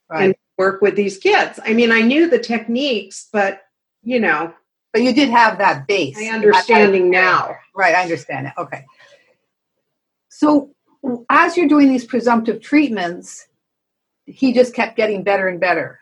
right. 0.08 0.26
and 0.26 0.36
work 0.58 0.82
with 0.82 0.96
these 0.96 1.18
kids. 1.18 1.60
I 1.66 1.74
mean, 1.74 1.92
I 1.92 2.02
knew 2.02 2.30
the 2.30 2.38
techniques, 2.38 3.28
but 3.34 3.64
you 4.10 4.20
know. 4.20 4.54
But 4.92 5.04
you 5.04 5.14
did 5.14 5.30
have 5.30 5.60
that 5.60 5.88
base. 5.88 6.18
I 6.18 6.34
understanding 6.34 7.12
now. 7.12 7.56
Right, 7.76 7.94
I 7.94 8.02
understand 8.02 8.48
it. 8.48 8.54
Okay. 8.58 8.84
So 10.30 10.72
as 11.30 11.56
you're 11.56 11.68
doing 11.68 11.90
these 11.90 12.06
presumptive 12.06 12.60
treatments, 12.60 13.48
he 14.26 14.52
just 14.52 14.74
kept 14.74 14.98
getting 14.98 15.22
better 15.22 15.48
and 15.48 15.60
better. 15.60 16.00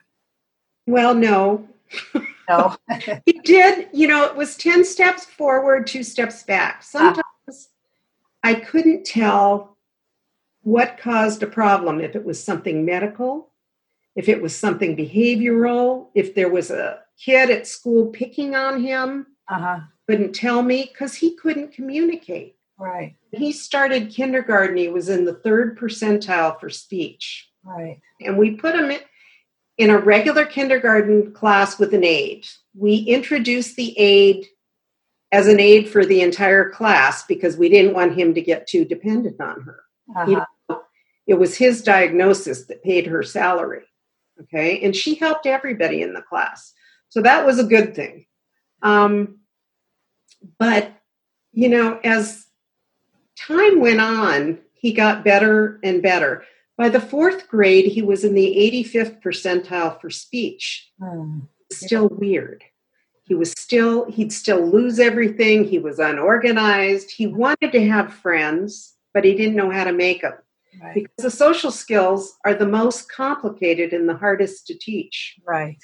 Well, 0.86 1.13
no. 1.13 1.67
No. 2.48 2.78
he 3.26 3.34
did, 3.43 3.89
you 3.91 4.08
know, 4.08 4.24
it 4.24 4.38
was 4.38 4.56
10 4.56 4.86
steps 4.86 5.26
forward, 5.26 5.86
two 5.86 6.04
steps 6.04 6.43
back. 6.43 6.78
Ah. 6.78 6.82
Sometimes 6.82 7.70
I 8.43 8.56
couldn't 8.56 9.06
tell 9.06 9.76
what 10.63 10.98
caused 10.98 11.43
a 11.43 11.48
problem, 11.48 12.00
if 12.00 12.15
it 12.15 12.24
was 12.24 12.41
something 12.41 12.86
medical, 12.86 13.50
if 14.15 14.30
it 14.30 14.41
was 14.41 14.56
something 14.56 14.96
behavioral, 14.96 16.08
if 16.15 16.34
there 16.36 16.50
was 16.50 16.72
a 16.72 17.02
kid 17.23 17.49
at 17.49 17.67
school 17.67 18.08
picking 18.08 18.56
on 18.56 18.82
him, 18.82 19.27
uh-huh. 19.47 19.80
couldn't 20.08 20.34
tell 20.34 20.62
me 20.62 20.89
because 20.91 21.15
he 21.15 21.36
couldn't 21.36 21.73
communicate. 21.73 22.56
Right. 22.80 23.15
He 23.32 23.51
started 23.51 24.12
kindergarten, 24.12 24.77
he 24.77 24.88
was 24.88 25.10
in 25.10 25.25
the 25.25 25.34
third 25.34 25.77
percentile 25.77 26.60
for 26.60 26.69
speech. 26.69 27.49
Right. 27.63 27.99
And 28.21 28.38
we 28.38 28.51
put 28.51 28.75
him 28.75 28.91
in, 28.91 28.99
in 29.77 29.89
a 29.89 29.97
regular 29.97 30.45
kindergarten 30.45 31.34
class 31.34 31.80
with 31.80 31.93
an 31.93 32.03
aide. 32.03 32.47
We 32.75 32.97
introduced 32.97 33.75
the 33.75 33.97
aide 33.97 34.45
as 35.32 35.47
an 35.47 35.60
aide 35.60 35.89
for 35.89 36.06
the 36.06 36.21
entire 36.21 36.69
class 36.69 37.25
because 37.25 37.58
we 37.58 37.67
didn't 37.67 37.93
want 37.93 38.17
him 38.17 38.34
to 38.36 38.41
get 38.41 38.67
too 38.67 38.86
dependent 38.86 39.41
on 39.41 39.62
her. 39.62 39.84
Uh-huh. 40.15 40.32
You 40.32 40.41
know, 40.69 40.82
it 41.25 41.34
was 41.34 41.58
his 41.58 41.82
diagnosis 41.82 42.65
that 42.67 42.84
paid 42.84 43.08
her 43.08 43.23
salary. 43.23 43.84
Okay. 44.41 44.82
And 44.84 44.95
she 44.95 45.15
helped 45.15 45.45
everybody 45.45 46.01
in 46.01 46.13
the 46.13 46.21
class. 46.21 46.73
So 47.10 47.22
that 47.22 47.46
was 47.46 47.60
a 47.60 47.63
good 47.63 47.96
thing. 47.96 48.26
Um, 48.82 49.39
but, 50.60 50.91
you 51.52 51.70
know, 51.70 52.00
as 52.04 52.46
time 53.38 53.80
went 53.80 54.02
on, 54.02 54.60
he 54.74 54.93
got 54.93 55.24
better 55.24 55.80
and 55.84 56.02
better. 56.02 56.43
By 56.78 56.89
the 56.89 57.02
fourth 57.02 57.48
grade, 57.48 57.86
he 57.86 58.02
was 58.02 58.24
in 58.24 58.36
the 58.36 58.84
85th 58.86 59.22
percentile 59.22 60.00
for 60.00 60.10
speech. 60.10 60.91
Hmm. 61.00 61.39
Still 61.72 62.08
weird 62.10 62.63
he 63.28 63.36
was 63.36 63.52
still 63.58 64.10
he'd 64.10 64.32
still 64.32 64.65
lose 64.65 65.00
everything 65.00 65.65
he 65.65 65.80
was 65.80 66.00
unorganized 66.00 67.12
he 67.12 67.28
wanted 67.28 67.72
to 67.72 67.88
have 67.88 68.13
friends 68.13 68.96
but 69.13 69.24
he 69.24 69.36
didn't 69.36 69.56
know 69.56 69.70
how 69.70 69.84
to 69.84 69.91
make 69.91 70.22
them 70.22 70.34
right. 70.82 70.93
because 70.93 71.12
the 71.20 71.32
social 71.32 71.72
skills 71.72 72.38
are 72.46 72.54
the 72.54 72.67
most 72.67 73.12
complicated 73.12 73.93
and 73.93 74.08
the 74.08 74.15
hardest 74.15 74.65
to 74.67 74.78
teach 74.78 75.36
right 75.46 75.78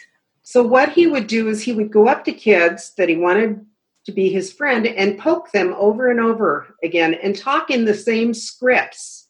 so 0.43 0.61
what 0.61 0.89
he 0.89 1.07
would 1.07 1.27
do 1.27 1.47
is 1.47 1.61
he 1.61 1.73
would 1.73 1.91
go 1.91 2.07
up 2.07 2.25
to 2.25 2.31
kids 2.31 2.93
that 2.97 3.09
he 3.09 3.15
wanted 3.15 3.65
to 4.05 4.11
be 4.11 4.29
his 4.29 4.51
friend 4.51 4.85
and 4.85 5.17
poke 5.17 5.51
them 5.51 5.73
over 5.77 6.11
and 6.11 6.19
over 6.19 6.75
again 6.83 7.13
and 7.15 7.37
talk 7.37 7.69
in 7.69 7.85
the 7.85 7.93
same 7.93 8.33
scripts 8.33 9.29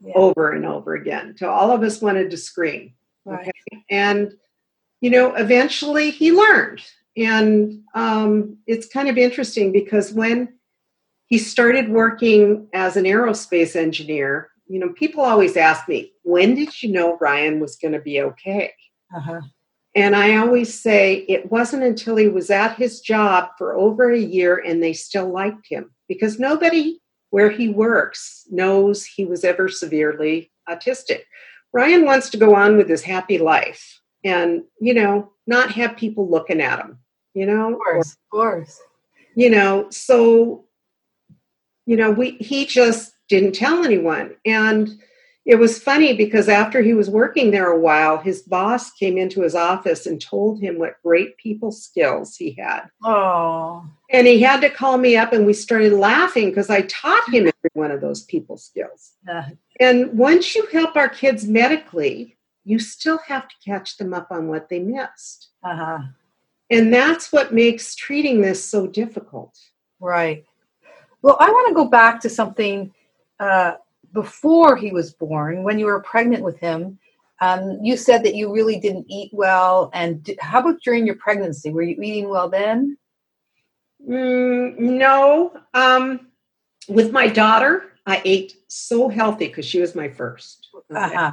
yeah. 0.00 0.12
over 0.14 0.52
and 0.52 0.64
over 0.64 0.94
again 0.94 1.34
till 1.38 1.50
all 1.50 1.70
of 1.70 1.82
us 1.82 2.00
wanted 2.00 2.30
to 2.30 2.36
scream 2.36 2.94
right. 3.24 3.40
okay 3.40 3.84
and 3.90 4.32
you 5.00 5.10
know 5.10 5.34
eventually 5.34 6.10
he 6.10 6.32
learned 6.32 6.82
and 7.16 7.82
um, 7.94 8.58
it's 8.66 8.86
kind 8.86 9.08
of 9.08 9.16
interesting 9.16 9.72
because 9.72 10.12
when 10.12 10.54
he 11.26 11.38
started 11.38 11.88
working 11.88 12.68
as 12.72 12.96
an 12.96 13.04
aerospace 13.04 13.74
engineer, 13.74 14.50
you 14.68 14.78
know, 14.78 14.90
people 14.90 15.22
always 15.22 15.56
ask 15.56 15.88
me, 15.88 16.12
when 16.22 16.54
did 16.54 16.82
you 16.82 16.92
know 16.92 17.16
Ryan 17.18 17.58
was 17.58 17.76
going 17.76 17.92
to 17.92 18.00
be 18.00 18.20
okay? 18.20 18.72
Uh-huh. 19.16 19.40
And 19.96 20.14
I 20.14 20.36
always 20.36 20.78
say 20.78 21.24
it 21.28 21.50
wasn't 21.50 21.82
until 21.82 22.16
he 22.16 22.28
was 22.28 22.50
at 22.50 22.76
his 22.76 23.00
job 23.00 23.48
for 23.58 23.74
over 23.74 24.12
a 24.12 24.18
year 24.18 24.62
and 24.64 24.82
they 24.82 24.92
still 24.92 25.32
liked 25.32 25.66
him 25.68 25.90
because 26.06 26.38
nobody 26.38 27.00
where 27.30 27.50
he 27.50 27.68
works 27.68 28.46
knows 28.50 29.04
he 29.04 29.24
was 29.24 29.42
ever 29.42 29.68
severely 29.68 30.52
autistic. 30.68 31.22
Ryan 31.72 32.04
wants 32.04 32.30
to 32.30 32.36
go 32.36 32.54
on 32.54 32.76
with 32.76 32.88
his 32.88 33.02
happy 33.02 33.38
life 33.38 34.00
and, 34.22 34.62
you 34.80 34.94
know, 34.94 35.32
not 35.46 35.72
have 35.72 35.96
people 35.96 36.30
looking 36.30 36.60
at 36.60 36.78
him 36.78 36.98
you 37.36 37.44
know? 37.44 37.74
Of 37.74 37.78
course 37.78 38.12
of 38.12 38.30
course. 38.30 38.80
You 39.36 39.50
know 39.50 39.86
so 39.90 40.64
you 41.84 41.96
know 41.96 42.10
we 42.10 42.32
he 42.32 42.64
just 42.64 43.12
didn't 43.28 43.52
tell 43.54 43.84
anyone. 43.84 44.34
And 44.44 44.98
it 45.46 45.56
was 45.56 45.78
funny 45.78 46.12
because 46.12 46.48
after 46.48 46.82
he 46.82 46.92
was 46.92 47.08
working 47.08 47.50
there 47.50 47.70
a 47.70 47.78
while 47.78 48.18
his 48.18 48.42
boss 48.42 48.90
came 48.92 49.16
into 49.16 49.42
his 49.42 49.54
office 49.54 50.06
and 50.06 50.20
told 50.20 50.60
him 50.60 50.78
what 50.78 51.00
great 51.02 51.36
people 51.38 51.70
skills 51.72 52.36
he 52.36 52.52
had 52.52 52.82
oh 53.04 53.84
and 54.10 54.26
he 54.26 54.40
had 54.40 54.60
to 54.60 54.70
call 54.70 54.98
me 54.98 55.16
up 55.16 55.32
and 55.32 55.46
we 55.46 55.52
started 55.52 55.92
laughing 55.92 56.48
because 56.48 56.70
i 56.70 56.82
taught 56.82 57.28
him 57.32 57.46
every 57.46 57.70
one 57.74 57.90
of 57.90 58.00
those 58.00 58.24
people 58.24 58.56
skills 58.56 59.12
uh, 59.30 59.42
and 59.80 60.12
once 60.18 60.54
you 60.54 60.66
help 60.66 60.96
our 60.96 61.08
kids 61.08 61.46
medically 61.46 62.36
you 62.64 62.78
still 62.78 63.18
have 63.18 63.48
to 63.48 63.54
catch 63.64 63.96
them 63.96 64.12
up 64.12 64.28
on 64.30 64.48
what 64.48 64.68
they 64.68 64.80
missed 64.80 65.50
uh-huh. 65.64 65.98
And 66.70 66.92
that's 66.92 67.32
what 67.32 67.54
makes 67.54 67.94
treating 67.94 68.40
this 68.40 68.64
so 68.64 68.86
difficult. 68.86 69.56
Right. 70.00 70.44
Well, 71.22 71.36
I 71.38 71.50
want 71.50 71.68
to 71.68 71.74
go 71.74 71.88
back 71.88 72.20
to 72.20 72.28
something 72.28 72.92
uh, 73.38 73.74
before 74.16 74.76
he 74.76 74.90
was 74.90 75.12
born, 75.12 75.62
when 75.62 75.78
you 75.78 75.86
were 75.86 76.00
pregnant 76.00 76.42
with 76.42 76.58
him. 76.58 76.98
Um, 77.42 77.78
you 77.82 77.98
said 77.98 78.24
that 78.24 78.34
you 78.34 78.50
really 78.50 78.80
didn't 78.80 79.06
eat 79.08 79.30
well. 79.32 79.90
And 79.92 80.28
how 80.40 80.60
about 80.60 80.80
during 80.82 81.06
your 81.06 81.16
pregnancy? 81.16 81.70
Were 81.70 81.82
you 81.82 82.00
eating 82.00 82.30
well 82.30 82.48
then? 82.48 82.96
Mm, 84.08 84.78
no. 84.78 85.52
Um, 85.74 86.28
with 86.88 87.12
my 87.12 87.28
daughter, 87.28 87.92
I 88.06 88.22
ate 88.24 88.54
so 88.68 89.08
healthy 89.08 89.48
because 89.48 89.66
she 89.66 89.80
was 89.80 89.94
my 89.94 90.08
first. 90.08 90.68
Uh-huh. 90.94 91.32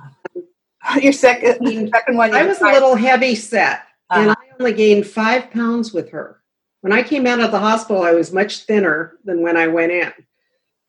Your 1.01 1.13
second, 1.13 1.89
second 1.89 2.17
one. 2.17 2.35
I 2.35 2.43
was 2.43 2.59
a 2.59 2.65
little 2.65 2.95
heavy 2.95 3.35
set. 3.35 3.83
Uh-huh. 4.09 4.19
And 4.19 4.31
I 4.31 4.35
only 4.59 4.73
gained 4.73 5.07
five 5.07 5.49
pounds 5.51 5.93
with 5.93 6.09
her. 6.09 6.41
When 6.81 6.91
I 6.91 7.01
came 7.01 7.25
out 7.25 7.39
of 7.39 7.51
the 7.51 7.59
hospital, 7.59 8.03
I 8.03 8.11
was 8.11 8.33
much 8.33 8.63
thinner 8.63 9.17
than 9.23 9.41
when 9.41 9.55
I 9.55 9.67
went 9.67 9.93
in. 9.93 10.11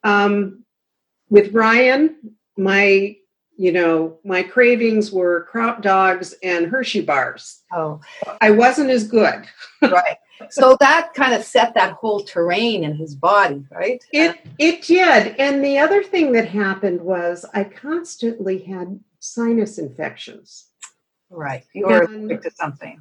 Um, 0.02 0.63
with 1.30 1.52
Ryan, 1.52 2.16
my 2.56 3.16
you 3.56 3.70
know, 3.70 4.18
my 4.24 4.42
cravings 4.42 5.12
were 5.12 5.44
crop 5.44 5.80
dogs 5.80 6.34
and 6.42 6.66
Hershey 6.66 7.02
bars. 7.02 7.62
Oh, 7.72 8.00
I 8.40 8.50
wasn't 8.50 8.90
as 8.90 9.06
good. 9.06 9.46
right. 9.82 10.16
So 10.50 10.76
that 10.80 11.14
kind 11.14 11.34
of 11.34 11.44
set 11.44 11.74
that 11.74 11.92
whole 11.92 12.24
terrain 12.24 12.82
in 12.82 12.96
his 12.96 13.14
body, 13.14 13.64
right? 13.70 14.02
It 14.12 14.40
it 14.58 14.82
did. 14.82 15.36
And 15.38 15.64
the 15.64 15.78
other 15.78 16.02
thing 16.02 16.32
that 16.32 16.48
happened 16.48 17.00
was 17.00 17.44
I 17.54 17.64
constantly 17.64 18.58
had 18.58 18.98
sinus 19.20 19.78
infections. 19.78 20.66
Right. 21.30 21.64
You 21.72 21.86
were 21.86 22.02
allergic 22.02 22.42
to 22.42 22.50
something. 22.50 23.00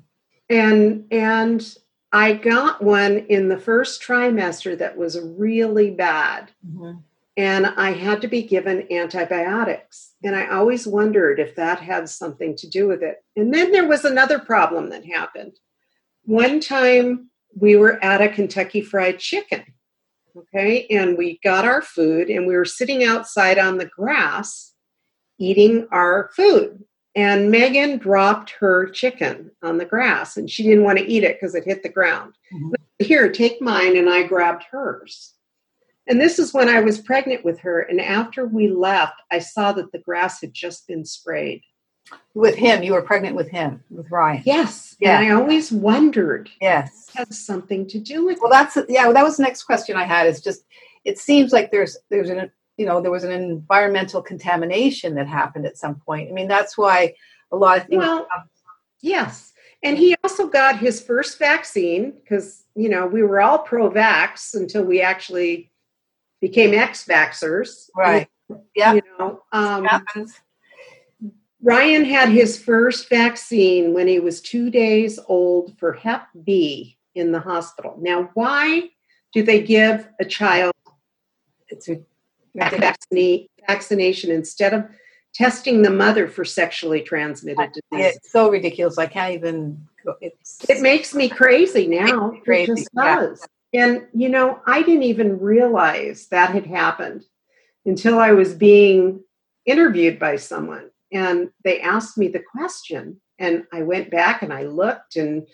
And 0.49 1.05
and 1.11 1.75
I 2.11 2.33
got 2.33 2.83
one 2.83 3.25
in 3.29 3.49
the 3.49 3.57
first 3.57 4.03
trimester 4.03 4.77
that 4.77 4.95
was 4.95 5.19
really 5.19 5.89
bad. 5.89 6.51
Mhm. 6.65 7.01
And 7.35 7.65
I 7.65 7.91
had 7.91 8.21
to 8.21 8.27
be 8.27 8.43
given 8.43 8.91
antibiotics. 8.91 10.13
And 10.23 10.35
I 10.35 10.47
always 10.47 10.85
wondered 10.85 11.39
if 11.39 11.55
that 11.55 11.79
had 11.79 12.07
something 12.07 12.55
to 12.57 12.69
do 12.69 12.87
with 12.87 13.01
it. 13.01 13.23
And 13.35 13.53
then 13.53 13.71
there 13.71 13.87
was 13.87 14.05
another 14.05 14.39
problem 14.39 14.89
that 14.89 15.05
happened. 15.05 15.53
One 16.25 16.59
time 16.59 17.29
we 17.55 17.75
were 17.75 18.03
at 18.03 18.21
a 18.21 18.29
Kentucky 18.29 18.81
Fried 18.81 19.19
Chicken, 19.19 19.63
okay, 20.37 20.85
and 20.89 21.17
we 21.17 21.39
got 21.43 21.65
our 21.65 21.81
food 21.81 22.29
and 22.29 22.47
we 22.47 22.55
were 22.55 22.65
sitting 22.65 23.03
outside 23.03 23.57
on 23.57 23.77
the 23.77 23.85
grass 23.85 24.73
eating 25.39 25.87
our 25.91 26.29
food. 26.35 26.83
And 27.15 27.51
Megan 27.51 27.97
dropped 27.97 28.51
her 28.59 28.87
chicken 28.87 29.51
on 29.61 29.77
the 29.77 29.85
grass 29.85 30.37
and 30.37 30.49
she 30.49 30.63
didn't 30.63 30.83
want 30.83 30.97
to 30.97 31.05
eat 31.05 31.23
it 31.23 31.39
because 31.39 31.53
it 31.53 31.63
hit 31.63 31.83
the 31.83 31.89
ground. 31.89 32.33
Mhm. 32.51 32.73
Here, 32.99 33.31
take 33.31 33.61
mine. 33.61 33.97
And 33.97 34.09
I 34.09 34.23
grabbed 34.23 34.63
hers. 34.71 35.33
And 36.07 36.19
this 36.19 36.37
is 36.39 36.53
when 36.53 36.69
I 36.69 36.81
was 36.81 36.99
pregnant 36.99 37.45
with 37.45 37.59
her. 37.59 37.81
And 37.81 38.01
after 38.01 38.45
we 38.45 38.67
left, 38.67 39.21
I 39.31 39.39
saw 39.39 39.71
that 39.73 39.91
the 39.91 39.99
grass 39.99 40.41
had 40.41 40.53
just 40.53 40.87
been 40.87 41.05
sprayed. 41.05 41.61
With 42.33 42.55
him, 42.55 42.83
you 42.83 42.93
were 42.93 43.01
pregnant 43.01 43.35
with 43.35 43.49
him, 43.49 43.81
with 43.89 44.11
Ryan. 44.11 44.43
Yes. 44.45 44.95
Yeah. 44.99 45.19
And 45.21 45.31
I 45.31 45.35
always 45.35 45.71
wondered 45.71 46.49
Yes. 46.61 47.09
has 47.15 47.39
something 47.39 47.87
to 47.87 47.97
do 47.99 48.25
with 48.25 48.39
Well, 48.41 48.51
that's 48.51 48.77
yeah. 48.89 49.05
Well, 49.05 49.13
that 49.13 49.23
was 49.23 49.37
the 49.37 49.43
next 49.43 49.63
question 49.63 49.95
I 49.95 50.03
had. 50.03 50.27
Is 50.27 50.41
just 50.41 50.65
it 51.05 51.17
seems 51.17 51.53
like 51.53 51.71
there's 51.71 51.97
there's 52.09 52.29
an 52.29 52.51
you 52.75 52.85
know 52.85 52.99
there 52.99 53.09
was 53.09 53.23
an 53.23 53.31
environmental 53.31 54.21
contamination 54.21 55.15
that 55.15 55.27
happened 55.27 55.65
at 55.65 55.77
some 55.77 55.95
point. 55.95 56.29
I 56.29 56.33
mean, 56.33 56.49
that's 56.49 56.77
why 56.77 57.13
a 57.53 57.55
lot 57.55 57.77
of 57.77 57.87
things. 57.87 57.99
Well, 57.99 58.27
Yes. 59.01 59.53
And 59.83 59.97
he 59.97 60.15
also 60.23 60.47
got 60.47 60.79
his 60.79 61.01
first 61.01 61.37
vaccine 61.37 62.11
because, 62.11 62.63
you 62.73 62.87
know, 62.87 63.05
we 63.05 63.21
were 63.21 63.41
all 63.41 63.59
pro 63.59 63.91
vax 63.91 64.53
until 64.55 64.83
we 64.83 65.01
actually 65.01 65.69
became 66.43 66.73
ex 66.73 67.05
vaxxers. 67.05 67.89
right. 67.95 68.27
Yeah. 68.75 68.95
You 68.95 69.01
know, 69.17 69.43
um, 69.53 69.85
happens. 69.85 70.41
Ryan 71.61 72.03
had 72.03 72.27
his 72.27 72.61
first 72.61 73.07
vaccine 73.07 73.93
when 73.93 74.09
he 74.09 74.19
was 74.19 74.41
two 74.41 74.69
days 74.69 75.17
old 75.27 75.77
for 75.79 75.93
Hep 75.93 76.27
B 76.43 76.97
in 77.15 77.31
the 77.31 77.39
hospital. 77.39 77.97
Now, 78.01 78.29
why 78.33 78.89
do 79.33 79.41
they 79.41 79.61
give 79.61 80.09
a 80.19 80.25
child 80.25 80.73
It's 81.69 81.87
a, 81.87 82.01
vaccine, 82.53 83.47
vaccination 83.65 84.29
instead 84.29 84.73
of 84.73 84.83
testing 85.33 85.81
the 85.81 85.89
mother 85.89 86.27
for 86.27 86.43
sexually 86.43 87.01
transmitted 87.01 87.71
disease? 87.71 88.15
it's 88.17 88.33
so 88.33 88.51
ridiculous. 88.51 88.97
I 88.97 89.05
can't 89.05 89.33
even. 89.33 89.87
It's 90.19 90.57
It 90.69 90.81
makes 90.81 91.15
me 91.15 91.29
crazy 91.29 91.87
now. 91.87 92.33
Crazy, 92.43 92.73
It 92.73 92.75
just 92.75 92.89
yeah. 92.93 93.47
And, 93.73 94.07
you 94.13 94.29
know, 94.29 94.59
I 94.67 94.81
didn't 94.83 95.03
even 95.03 95.39
realize 95.39 96.27
that 96.27 96.51
had 96.51 96.67
happened 96.67 97.25
until 97.85 98.19
I 98.19 98.31
was 98.31 98.53
being 98.53 99.23
interviewed 99.65 100.19
by 100.19 100.35
someone. 100.35 100.91
And 101.11 101.49
they 101.63 101.81
asked 101.81 102.17
me 102.17 102.27
the 102.27 102.43
question. 102.51 103.19
And 103.39 103.65
I 103.73 103.83
went 103.83 104.11
back 104.11 104.41
and 104.41 104.53
I 104.53 104.63
looked. 104.63 105.15
And, 105.15 105.47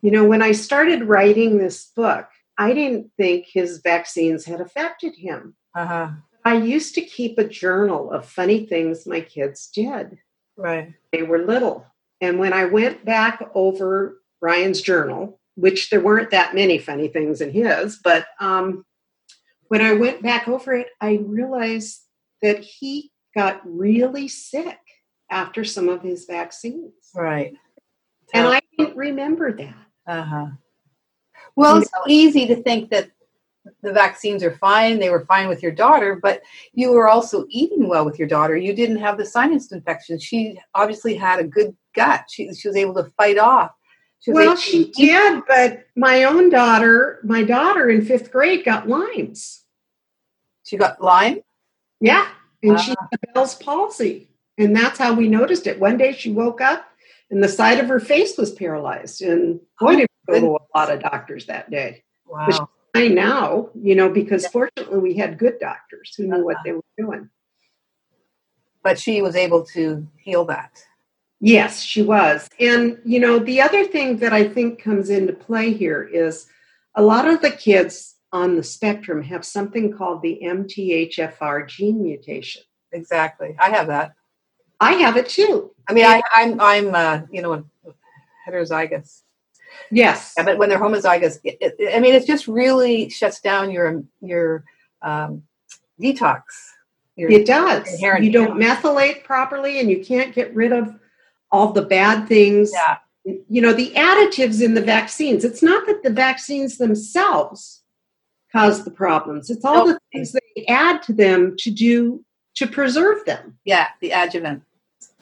you 0.00 0.10
know, 0.10 0.24
when 0.24 0.42
I 0.42 0.52
started 0.52 1.04
writing 1.04 1.58
this 1.58 1.86
book, 1.94 2.28
I 2.56 2.72
didn't 2.72 3.10
think 3.16 3.46
his 3.46 3.78
vaccines 3.78 4.44
had 4.44 4.60
affected 4.60 5.14
him. 5.16 5.54
uh-huh. 5.74 6.10
I 6.44 6.54
used 6.54 6.94
to 6.94 7.02
keep 7.02 7.38
a 7.38 7.44
journal 7.44 8.10
of 8.10 8.24
funny 8.24 8.64
things 8.64 9.06
my 9.06 9.20
kids 9.20 9.68
did 9.68 10.18
right. 10.60 10.92
they 11.12 11.22
were 11.22 11.44
little. 11.44 11.86
And 12.20 12.38
when 12.38 12.52
I 12.52 12.66
went 12.66 13.04
back 13.04 13.50
over 13.54 14.20
Ryan's 14.40 14.80
journal, 14.80 15.39
which 15.60 15.90
there 15.90 16.00
weren't 16.00 16.30
that 16.30 16.54
many 16.54 16.78
funny 16.78 17.08
things 17.08 17.40
in 17.40 17.50
his, 17.50 17.98
but 18.02 18.26
um, 18.40 18.84
when 19.68 19.82
I 19.82 19.92
went 19.92 20.22
back 20.22 20.48
over 20.48 20.74
it, 20.74 20.88
I 21.00 21.20
realized 21.22 22.00
that 22.42 22.60
he 22.60 23.12
got 23.34 23.60
really 23.64 24.26
sick 24.26 24.78
after 25.30 25.64
some 25.64 25.88
of 25.88 26.02
his 26.02 26.24
vaccines. 26.24 26.92
Right. 27.14 27.54
And 28.34 28.48
I 28.48 28.60
didn't 28.78 28.96
remember 28.96 29.52
that. 29.52 29.76
Uh 30.06 30.22
huh. 30.22 30.46
Well, 31.56 31.78
it's 31.78 31.90
so 31.90 32.08
easy 32.08 32.46
to 32.46 32.56
think 32.62 32.90
that 32.90 33.10
the 33.82 33.92
vaccines 33.92 34.42
are 34.42 34.56
fine. 34.56 34.98
They 34.98 35.10
were 35.10 35.26
fine 35.26 35.48
with 35.48 35.62
your 35.62 35.72
daughter, 35.72 36.18
but 36.20 36.42
you 36.72 36.92
were 36.92 37.08
also 37.08 37.44
eating 37.48 37.88
well 37.88 38.04
with 38.04 38.18
your 38.18 38.28
daughter. 38.28 38.56
You 38.56 38.74
didn't 38.74 38.96
have 38.96 39.18
the 39.18 39.26
sinus 39.26 39.70
infection. 39.70 40.18
She 40.18 40.58
obviously 40.74 41.14
had 41.14 41.40
a 41.40 41.44
good 41.44 41.76
gut. 41.94 42.24
She, 42.30 42.52
she 42.54 42.68
was 42.68 42.76
able 42.76 42.94
to 42.94 43.10
fight 43.16 43.38
off. 43.38 43.72
She 44.20 44.32
Well, 44.32 44.44
able 44.44 44.54
to 44.56 44.60
she 44.60 44.90
did, 44.92 45.42
but 45.48 45.86
my 45.96 46.24
own 46.24 46.50
daughter, 46.50 47.20
my 47.24 47.42
daughter 47.42 47.88
in 47.88 48.04
fifth 48.04 48.30
grade 48.30 48.64
got 48.64 48.88
Lyme's. 48.88 49.64
She 50.64 50.76
got 50.76 51.02
Lyme. 51.02 51.40
Yeah. 52.00 52.28
And 52.62 52.78
she 52.78 52.92
Ah. 52.92 53.06
had 53.10 53.34
Bell's 53.34 53.54
palsy. 53.56 54.28
And 54.58 54.76
that's 54.76 54.98
how 54.98 55.14
we 55.14 55.26
noticed 55.26 55.66
it. 55.66 55.80
One 55.80 55.96
day 55.96 56.12
she 56.12 56.30
woke 56.30 56.60
up 56.60 56.86
and 57.30 57.42
the 57.42 57.48
side 57.48 57.78
of 57.78 57.88
her 57.88 57.98
face 58.00 58.36
was 58.36 58.52
paralyzed. 58.52 59.22
And 59.22 59.60
boy, 59.80 59.96
did 59.96 60.08
we 60.28 60.34
go 60.34 60.40
to 60.40 60.46
a 60.64 60.78
lot 60.78 60.90
of 60.92 61.00
doctors 61.00 61.46
that 61.46 61.70
day. 61.70 62.04
Wow. 62.26 62.68
I 62.94 63.08
now, 63.08 63.70
you 63.74 63.94
know, 63.94 64.10
because 64.10 64.46
fortunately 64.48 64.98
we 64.98 65.14
had 65.14 65.38
good 65.38 65.58
doctors 65.60 66.14
who 66.16 66.24
knew 66.26 66.44
what 66.44 66.56
Uh-huh. 66.56 66.62
they 66.66 66.72
were 66.72 66.84
doing. 66.98 67.30
But 68.82 68.98
she 68.98 69.22
was 69.22 69.34
able 69.36 69.64
to 69.66 70.06
heal 70.18 70.44
that. 70.46 70.84
Yes, 71.40 71.82
she 71.82 72.02
was. 72.02 72.48
And, 72.60 72.98
you 73.04 73.18
know, 73.18 73.38
the 73.38 73.62
other 73.62 73.84
thing 73.84 74.18
that 74.18 74.32
I 74.32 74.46
think 74.46 74.82
comes 74.82 75.08
into 75.08 75.32
play 75.32 75.72
here 75.72 76.02
is 76.02 76.46
a 76.94 77.02
lot 77.02 77.26
of 77.26 77.40
the 77.40 77.50
kids 77.50 78.16
on 78.32 78.56
the 78.56 78.62
spectrum 78.62 79.22
have 79.22 79.44
something 79.44 79.96
called 79.96 80.22
the 80.22 80.40
MTHFR 80.44 81.66
gene 81.66 82.02
mutation. 82.02 82.62
Exactly. 82.92 83.56
I 83.58 83.70
have 83.70 83.86
that. 83.86 84.12
I 84.80 84.92
have 84.94 85.16
it 85.16 85.28
too. 85.28 85.72
I 85.88 85.94
mean, 85.94 86.04
I, 86.04 86.22
I'm, 86.32 86.60
I'm, 86.60 86.94
uh, 86.94 87.20
you 87.30 87.42
know, 87.42 87.64
heterozygous. 88.46 89.22
Yes. 89.90 90.34
Yeah, 90.36 90.44
but 90.44 90.58
when 90.58 90.68
they're 90.68 90.78
homozygous, 90.78 91.38
it, 91.42 91.58
it, 91.60 91.94
I 91.94 92.00
mean, 92.00 92.14
it 92.14 92.26
just 92.26 92.48
really 92.48 93.08
shuts 93.08 93.40
down 93.40 93.70
your 93.70 94.02
your 94.20 94.64
um, 95.02 95.42
detox. 96.00 96.42
Your, 97.16 97.30
It 97.30 97.46
does. 97.46 98.00
You 98.00 98.30
don't 98.30 98.58
methylate 98.58 99.24
properly 99.24 99.80
and 99.80 99.90
you 99.90 100.04
can't 100.04 100.34
get 100.34 100.54
rid 100.54 100.72
of 100.72 100.94
all 101.52 101.72
the 101.72 101.82
bad 101.82 102.28
things. 102.28 102.70
Yeah. 102.72 102.98
You 103.48 103.60
know, 103.60 103.72
the 103.72 103.90
additives 103.90 104.62
in 104.62 104.74
the 104.74 104.82
vaccines, 104.82 105.44
it's 105.44 105.62
not 105.62 105.86
that 105.86 106.02
the 106.02 106.10
vaccines 106.10 106.78
themselves 106.78 107.82
cause 108.50 108.84
the 108.84 108.90
problems, 108.90 109.50
it's 109.50 109.64
all 109.64 109.86
the 109.86 110.00
things 110.12 110.32
they 110.32 110.64
add 110.66 111.02
to 111.02 111.12
them 111.12 111.54
to 111.58 111.70
do 111.70 112.24
to 112.56 112.66
preserve 112.66 113.24
them. 113.26 113.58
Yeah, 113.64 113.88
the 114.00 114.10
adjuvant. 114.10 114.62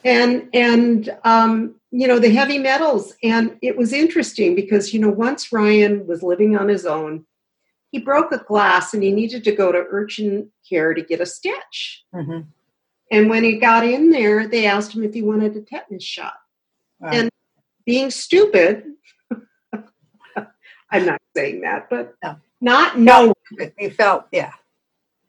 And 0.04 0.48
and 0.54 1.14
um, 1.24 1.74
you 1.90 2.06
know, 2.06 2.18
the 2.18 2.30
heavy 2.30 2.58
metals. 2.58 3.14
And 3.22 3.56
it 3.62 3.76
was 3.76 3.92
interesting 3.92 4.54
because, 4.54 4.92
you 4.92 5.00
know, 5.00 5.10
once 5.10 5.52
Ryan 5.52 6.06
was 6.06 6.22
living 6.22 6.56
on 6.56 6.68
his 6.68 6.84
own, 6.84 7.24
he 7.90 7.98
broke 7.98 8.32
a 8.32 8.38
glass 8.38 8.92
and 8.92 9.02
he 9.02 9.10
needed 9.10 9.44
to 9.44 9.52
go 9.52 9.72
to 9.72 9.86
urgent 9.88 10.48
care 10.68 10.92
to 10.92 11.02
get 11.02 11.20
a 11.20 11.26
stitch. 11.26 12.04
Mm-hmm. 12.14 12.40
And 13.10 13.28
when 13.30 13.42
he 13.44 13.58
got 13.58 13.84
in 13.86 14.10
there, 14.10 14.46
they 14.48 14.66
asked 14.66 14.92
him 14.94 15.02
if 15.02 15.14
he 15.14 15.22
wanted 15.22 15.56
a 15.56 15.62
tetanus 15.62 16.02
shot. 16.02 16.34
And 17.00 17.30
being 17.86 18.10
stupid, 18.10 18.84
I'm 20.90 21.06
not 21.06 21.20
saying 21.36 21.60
that, 21.62 21.88
but 21.90 22.14
No. 22.22 22.36
not 22.60 22.98
knowing, 22.98 23.34
you 23.78 23.90
felt, 23.90 24.26
yeah, 24.32 24.52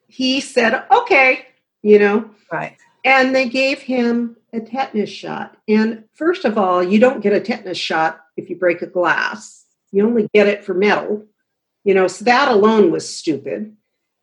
he 0.07 0.41
said, 0.41 0.85
okay, 0.91 1.45
you 1.83 1.99
know, 1.99 2.29
right. 2.51 2.75
and 3.05 3.35
they 3.35 3.47
gave 3.47 3.79
him 3.79 4.35
a 4.51 4.59
tetanus 4.59 5.09
shot. 5.09 5.55
And 5.67 6.05
first 6.15 6.43
of 6.45 6.57
all, 6.57 6.83
you 6.83 6.99
don't 6.99 7.21
get 7.21 7.33
a 7.33 7.39
tetanus 7.39 7.77
shot 7.77 8.21
if 8.35 8.49
you 8.49 8.55
break 8.55 8.81
a 8.81 8.87
glass, 8.87 9.65
you 9.91 10.05
only 10.05 10.27
get 10.33 10.47
it 10.47 10.63
for 10.65 10.73
metal, 10.73 11.25
you 11.83 11.93
know, 11.93 12.07
so 12.07 12.25
that 12.25 12.49
alone 12.49 12.91
was 12.91 13.07
stupid. 13.07 13.75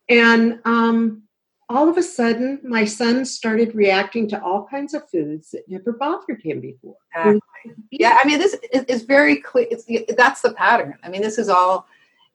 And 0.09 0.59
um, 0.65 1.23
all 1.69 1.89
of 1.89 1.97
a 1.97 2.03
sudden, 2.03 2.59
my 2.63 2.85
son 2.85 3.25
started 3.25 3.75
reacting 3.75 4.27
to 4.29 4.41
all 4.41 4.67
kinds 4.69 4.93
of 4.93 5.09
foods 5.09 5.51
that 5.51 5.67
never 5.67 5.91
bothered 5.91 6.41
him 6.41 6.61
before. 6.61 6.95
Exactly. 7.13 7.83
Yeah, 7.91 8.17
I 8.21 8.25
mean, 8.25 8.39
this 8.39 8.55
is, 8.71 8.83
is 8.85 9.01
very 9.03 9.37
clear. 9.37 9.67
It's, 9.69 9.85
that's 10.15 10.41
the 10.41 10.53
pattern. 10.53 10.95
I 11.03 11.09
mean, 11.09 11.21
this 11.21 11.37
is 11.37 11.49
all, 11.49 11.85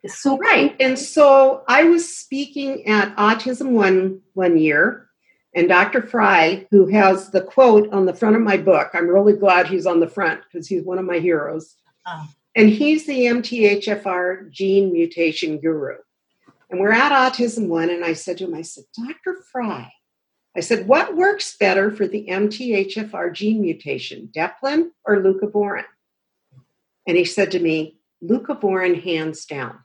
it's 0.03 0.18
so 0.18 0.37
Right. 0.37 0.77
And 0.81 0.99
so 0.99 1.62
I 1.66 1.85
was 1.85 2.14
speaking 2.14 2.87
at 2.87 3.16
Autism 3.16 3.71
One 3.71 4.21
one 4.35 4.59
year, 4.59 5.09
And 5.55 5.68
Dr. 5.68 6.03
Frye, 6.03 6.66
who 6.71 6.87
has 6.88 7.31
the 7.31 7.42
quote 7.42 7.90
on 7.92 8.05
the 8.05 8.14
front 8.14 8.37
of 8.37 8.42
my 8.42 8.59
book, 8.59 8.90
I'm 8.92 9.09
really 9.09 9.35
glad 9.35 9.66
he's 9.66 9.87
on 9.87 10.01
the 10.01 10.09
front 10.09 10.42
because 10.45 10.66
he's 10.68 10.83
one 10.85 10.99
of 10.99 11.07
my 11.07 11.18
heroes. 11.18 11.77
Oh. 12.07 12.29
And 12.55 12.68
he's 12.68 13.07
the 13.07 13.27
MTHFR 13.27 14.51
gene 14.51 14.92
mutation 14.92 15.59
guru. 15.59 15.97
And 16.72 16.80
we're 16.80 16.92
at 16.92 17.12
Autism 17.12 17.68
One, 17.68 17.90
and 17.90 18.02
I 18.02 18.14
said 18.14 18.38
to 18.38 18.44
him, 18.44 18.54
I 18.54 18.62
said, 18.62 18.85
Dr. 18.96 19.37
Frye, 19.52 19.92
I 20.56 20.61
said, 20.61 20.88
what 20.88 21.14
works 21.14 21.54
better 21.58 21.90
for 21.90 22.08
the 22.08 22.26
MTHFR 22.30 23.30
gene 23.35 23.61
mutation, 23.61 24.30
Deplin 24.35 24.90
or 25.04 25.18
leucovorin? 25.18 25.85
And 27.06 27.18
he 27.18 27.26
said 27.26 27.50
to 27.50 27.61
me, 27.61 27.98
leucovorin 28.24 29.02
hands 29.02 29.44
down. 29.44 29.80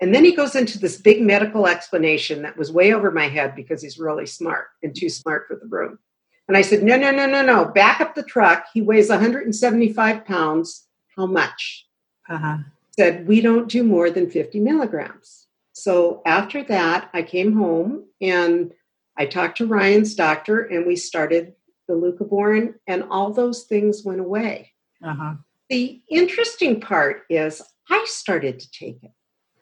And 0.00 0.12
then 0.12 0.24
he 0.24 0.34
goes 0.34 0.56
into 0.56 0.76
this 0.76 0.96
big 0.96 1.22
medical 1.22 1.68
explanation 1.68 2.42
that 2.42 2.56
was 2.56 2.72
way 2.72 2.92
over 2.92 3.12
my 3.12 3.28
head 3.28 3.54
because 3.54 3.80
he's 3.80 3.98
really 3.98 4.26
smart 4.26 4.66
and 4.82 4.92
too 4.94 5.08
smart 5.08 5.46
for 5.46 5.54
the 5.54 5.66
room. 5.66 6.00
And 6.48 6.56
I 6.56 6.62
said, 6.62 6.82
no, 6.82 6.96
no, 6.96 7.12
no, 7.12 7.26
no, 7.26 7.42
no. 7.42 7.66
Back 7.66 8.00
up 8.00 8.16
the 8.16 8.24
truck. 8.24 8.66
He 8.74 8.82
weighs 8.82 9.08
175 9.08 10.24
pounds. 10.24 10.88
How 11.16 11.26
much? 11.26 11.86
Uh-huh. 12.28 12.58
Said, 12.96 13.28
we 13.28 13.40
don't 13.40 13.68
do 13.68 13.84
more 13.84 14.10
than 14.10 14.28
50 14.28 14.58
milligrams. 14.58 15.46
So 15.82 16.20
after 16.26 16.62
that, 16.64 17.08
I 17.14 17.22
came 17.22 17.56
home 17.56 18.04
and 18.20 18.72
I 19.16 19.26
talked 19.26 19.58
to 19.58 19.66
Ryan's 19.66 20.14
doctor 20.14 20.60
and 20.60 20.86
we 20.86 20.96
started 20.96 21.54
the 21.88 21.94
leucovorin, 21.94 22.74
and 22.86 23.04
all 23.10 23.32
those 23.32 23.64
things 23.64 24.04
went 24.04 24.20
away. 24.20 24.72
Uh-huh. 25.04 25.34
The 25.68 26.00
interesting 26.08 26.80
part 26.80 27.22
is 27.28 27.60
I 27.88 28.04
started 28.06 28.60
to 28.60 28.70
take 28.70 29.02
it 29.02 29.10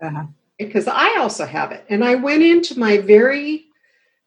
uh-huh. 0.03 0.27
because 0.59 0.89
I 0.89 1.17
also 1.19 1.47
have 1.47 1.73
it. 1.73 1.87
And 1.89 2.05
I 2.05 2.17
went 2.17 2.43
into 2.43 2.79
my 2.79 2.99
very 2.99 3.67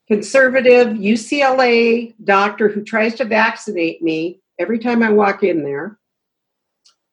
conservative 0.07 0.87
UCLA 0.87 2.15
doctor 2.23 2.69
who 2.69 2.83
tries 2.83 3.15
to 3.15 3.25
vaccinate 3.25 4.01
me 4.01 4.41
every 4.57 4.79
time 4.79 5.03
I 5.03 5.11
walk 5.11 5.43
in 5.43 5.63
there. 5.63 5.99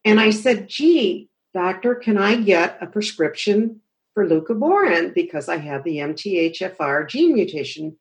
And 0.04 0.18
I 0.18 0.30
said, 0.30 0.68
gee, 0.68 1.28
doctor, 1.52 1.94
can 1.94 2.16
I 2.16 2.36
get 2.36 2.78
a 2.80 2.86
prescription 2.86 3.80
for 4.18 4.26
leucovorin 4.26 5.14
because 5.14 5.48
I 5.48 5.58
had 5.58 5.84
the 5.84 5.98
MTHFR 5.98 7.08
gene 7.08 7.34
mutation? 7.34 7.96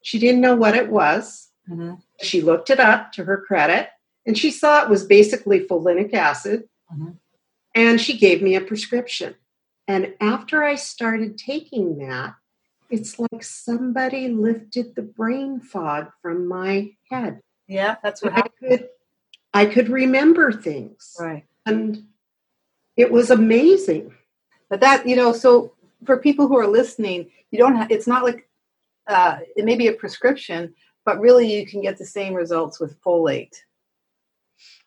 She 0.00 0.20
didn't 0.20 0.40
know 0.40 0.54
what 0.54 0.76
it 0.76 0.90
was. 0.90 1.50
Mm-hmm. 1.68 1.94
She 2.22 2.40
looked 2.40 2.70
it 2.70 2.78
up 2.78 3.10
to 3.12 3.24
her 3.24 3.44
credit 3.44 3.88
and 4.24 4.38
she 4.38 4.52
saw 4.52 4.84
it 4.84 4.88
was 4.88 5.04
basically 5.04 5.66
folinic 5.66 6.14
acid. 6.14 6.68
Mm-hmm. 6.92 7.10
And 7.74 8.00
she 8.00 8.16
gave 8.16 8.42
me 8.42 8.54
a 8.54 8.60
prescription. 8.60 9.34
And 9.88 10.14
after 10.20 10.62
I 10.62 10.76
started 10.76 11.36
taking 11.36 11.98
that, 11.98 12.36
it's 12.88 13.18
like 13.18 13.42
somebody 13.42 14.28
lifted 14.28 14.94
the 14.94 15.02
brain 15.02 15.58
fog 15.58 16.10
from 16.22 16.46
my 16.46 16.92
head. 17.10 17.40
Yeah, 17.66 17.96
that's 18.04 18.22
what 18.22 18.34
I 18.34 18.46
could 18.60 18.88
I 19.52 19.66
could 19.66 19.88
remember 19.88 20.52
things. 20.52 21.16
Right. 21.18 21.44
And 21.64 22.04
it 22.96 23.10
was 23.10 23.30
amazing. 23.30 24.14
But 24.68 24.80
that, 24.80 25.06
you 25.06 25.16
know, 25.16 25.32
so 25.32 25.72
for 26.04 26.16
people 26.18 26.48
who 26.48 26.58
are 26.58 26.66
listening, 26.66 27.30
you 27.50 27.58
don't 27.58 27.76
have 27.76 27.90
it's 27.90 28.06
not 28.06 28.24
like 28.24 28.48
uh, 29.06 29.38
it 29.56 29.64
may 29.64 29.76
be 29.76 29.88
a 29.88 29.92
prescription, 29.92 30.74
but 31.04 31.20
really 31.20 31.52
you 31.52 31.66
can 31.66 31.80
get 31.80 31.98
the 31.98 32.04
same 32.04 32.34
results 32.34 32.80
with 32.80 33.00
folate. 33.02 33.54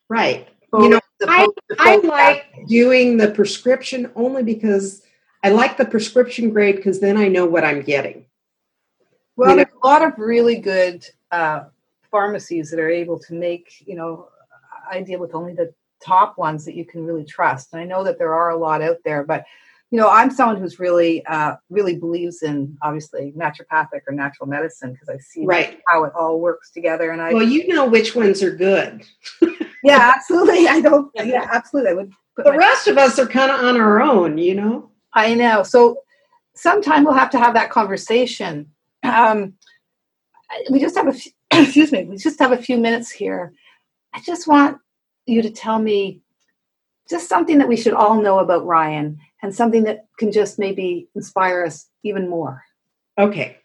Right. 0.09 0.47
Folate, 0.71 0.83
you 0.83 0.89
know, 0.89 0.99
I, 1.27 1.47
I 1.79 1.95
like 1.97 2.67
doing 2.67 3.17
the 3.17 3.31
prescription 3.31 4.11
only 4.15 4.43
because 4.43 5.03
I 5.43 5.49
like 5.49 5.77
the 5.77 5.85
prescription 5.85 6.49
grade 6.49 6.75
because 6.75 6.99
then 6.99 7.17
I 7.17 7.27
know 7.27 7.45
what 7.45 7.63
I'm 7.63 7.81
getting. 7.81 8.25
Well, 9.35 9.51
you 9.51 9.55
know? 9.55 9.63
there's 9.63 9.75
a 9.81 9.87
lot 9.87 10.05
of 10.05 10.17
really 10.17 10.57
good 10.57 11.05
uh, 11.31 11.65
pharmacies 12.11 12.69
that 12.71 12.79
are 12.79 12.89
able 12.89 13.19
to 13.19 13.33
make, 13.33 13.83
you 13.85 13.95
know, 13.95 14.27
I 14.91 15.01
deal 15.01 15.19
with 15.19 15.35
only 15.35 15.53
the 15.53 15.73
top 16.03 16.37
ones 16.37 16.65
that 16.65 16.75
you 16.75 16.85
can 16.85 17.05
really 17.05 17.25
trust. 17.25 17.73
And 17.73 17.81
I 17.81 17.85
know 17.85 18.03
that 18.03 18.17
there 18.17 18.33
are 18.33 18.49
a 18.49 18.57
lot 18.57 18.81
out 18.81 18.97
there, 19.05 19.23
but 19.23 19.45
you 19.91 19.97
know, 19.97 20.10
I'm 20.10 20.30
someone 20.30 20.58
who's 20.58 20.80
really, 20.80 21.25
uh, 21.25 21.56
really 21.69 21.95
believes 21.95 22.43
in 22.43 22.78
obviously 22.84 23.34
naturopathic 23.36 24.02
or 24.08 24.13
natural 24.13 24.47
medicine 24.47 24.93
because 24.93 25.10
I 25.10 25.17
see 25.17 25.45
right. 25.45 25.80
how 25.88 26.04
it 26.04 26.13
all 26.15 26.39
works 26.39 26.71
together. 26.71 27.10
And 27.12 27.21
I 27.21 27.34
well, 27.34 27.47
you 27.47 27.67
know 27.67 27.88
which 27.88 28.15
ones 28.15 28.43
are 28.43 28.56
good. 28.56 29.04
yeah, 29.84 30.13
absolutely. 30.15 30.67
I 30.67 30.80
don't. 30.80 31.10
Yeah, 31.15 31.49
absolutely. 31.52 31.91
I 31.91 31.93
would. 31.95 32.13
the 32.38 32.54
rest 32.54 32.88
of 32.88 32.97
us 32.97 33.17
are 33.17 33.25
kind 33.25 33.52
of 33.52 33.62
on 33.62 33.78
our 33.78 33.99
own, 34.02 34.38
you 34.38 34.54
know. 34.54 34.91
I 35.13 35.34
know. 35.34 35.63
So 35.63 35.97
sometime 36.56 37.04
we'll 37.04 37.13
have 37.13 37.32
to 37.32 37.39
have 37.39 37.56
that 37.56 37.71
conversation. 37.71 38.69
Um, 39.02 39.54
we 40.69 40.80
just 40.80 40.95
have 40.95 41.08
a 41.08 41.13
few, 41.13 41.32
excuse 41.52 41.91
me. 41.91 42.04
We 42.04 42.17
just 42.17 42.39
have 42.39 42.52
a 42.52 42.58
few 42.58 42.78
minutes 42.78 43.10
here. 43.10 43.54
I 44.13 44.21
just 44.21 44.47
want 44.47 44.78
you 45.25 45.41
to 45.41 45.49
tell 45.49 45.80
me 45.80 46.21
just 47.09 47.27
something 47.27 47.57
that 47.57 47.67
we 47.67 47.77
should 47.77 47.93
all 47.93 48.21
know 48.21 48.39
about 48.39 48.65
Ryan 48.65 49.19
and 49.41 49.53
something 49.53 49.83
that 49.83 50.05
can 50.17 50.31
just 50.31 50.59
maybe 50.59 51.09
inspire 51.15 51.65
us 51.65 51.87
even 52.03 52.29
more. 52.29 52.63
Okay. 53.17 53.57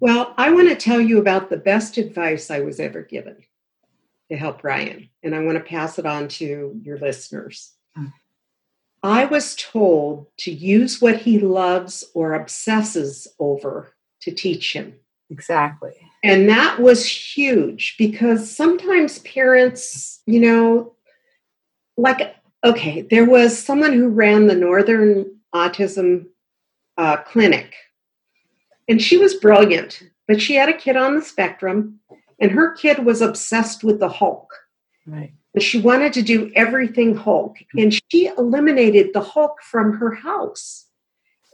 Well, 0.00 0.32
I 0.36 0.52
want 0.52 0.68
to 0.68 0.76
tell 0.76 1.00
you 1.00 1.18
about 1.18 1.50
the 1.50 1.56
best 1.56 1.98
advice 1.98 2.50
I 2.50 2.60
was 2.60 2.78
ever 2.78 3.02
given 3.02 3.36
to 4.30 4.36
help 4.36 4.62
Ryan, 4.62 5.08
and 5.22 5.34
I 5.34 5.42
want 5.42 5.58
to 5.58 5.64
pass 5.64 5.98
it 5.98 6.06
on 6.06 6.28
to 6.28 6.78
your 6.82 6.98
listeners. 6.98 7.72
Mm. 7.96 8.12
I 9.02 9.24
was 9.24 9.56
told 9.56 10.26
to 10.38 10.52
use 10.52 11.00
what 11.00 11.16
he 11.16 11.38
loves 11.38 12.04
or 12.14 12.34
obsesses 12.34 13.26
over 13.38 13.94
to 14.22 14.30
teach 14.30 14.72
him. 14.72 14.94
Exactly. 15.30 15.92
And 16.24 16.48
that 16.48 16.80
was 16.80 17.06
huge 17.06 17.96
because 17.98 18.54
sometimes 18.54 19.20
parents, 19.20 20.20
you 20.26 20.40
know, 20.40 20.94
like 21.96 22.34
okay, 22.64 23.02
there 23.02 23.24
was 23.24 23.58
someone 23.58 23.92
who 23.92 24.08
ran 24.08 24.46
the 24.46 24.54
Northern 24.54 25.26
Autism 25.54 26.26
uh, 26.96 27.18
Clinic, 27.18 27.74
and 28.88 29.00
she 29.00 29.16
was 29.16 29.34
brilliant, 29.34 30.02
but 30.26 30.40
she 30.40 30.54
had 30.54 30.68
a 30.68 30.76
kid 30.76 30.96
on 30.96 31.16
the 31.16 31.22
spectrum, 31.22 32.00
and 32.40 32.50
her 32.50 32.72
kid 32.72 33.04
was 33.04 33.20
obsessed 33.20 33.84
with 33.84 34.00
the 34.00 34.08
Hulk. 34.08 34.52
Right. 35.06 35.32
And 35.54 35.62
she 35.62 35.80
wanted 35.80 36.12
to 36.14 36.22
do 36.22 36.52
everything 36.54 37.16
Hulk, 37.16 37.56
and 37.76 37.98
she 38.10 38.26
eliminated 38.38 39.12
the 39.12 39.22
Hulk 39.22 39.62
from 39.62 39.94
her 39.94 40.14
house. 40.14 40.86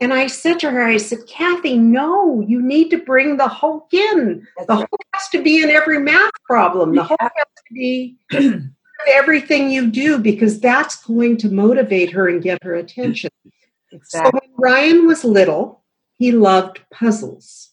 And 0.00 0.12
I 0.12 0.26
said 0.26 0.58
to 0.60 0.70
her, 0.70 0.82
I 0.82 0.96
said, 0.96 1.20
Kathy, 1.28 1.78
no, 1.78 2.40
you 2.40 2.60
need 2.60 2.90
to 2.90 2.98
bring 2.98 3.36
the 3.36 3.46
Hulk 3.46 3.94
in. 3.94 4.46
That's 4.56 4.66
the 4.66 4.74
right. 4.74 4.88
Hulk 4.90 5.00
has 5.12 5.28
to 5.28 5.42
be 5.42 5.62
in 5.62 5.70
every 5.70 6.00
math 6.00 6.32
problem. 6.44 6.90
The 6.90 7.02
yeah. 7.02 7.06
Hulk 7.06 7.20
has 7.20 7.46
to 7.68 7.74
be 7.74 8.18
everything 9.12 9.70
you 9.70 9.90
do 9.90 10.18
because 10.18 10.60
that's 10.60 11.04
going 11.04 11.36
to 11.38 11.48
motivate 11.48 12.10
her 12.10 12.28
and 12.28 12.42
get 12.42 12.62
her 12.62 12.74
attention. 12.74 13.30
Exactly. 13.92 14.30
So 14.30 14.30
when 14.32 14.56
Ryan 14.56 15.06
was 15.06 15.24
little, 15.24 15.84
he 16.14 16.32
loved 16.32 16.80
puzzles. 16.92 17.70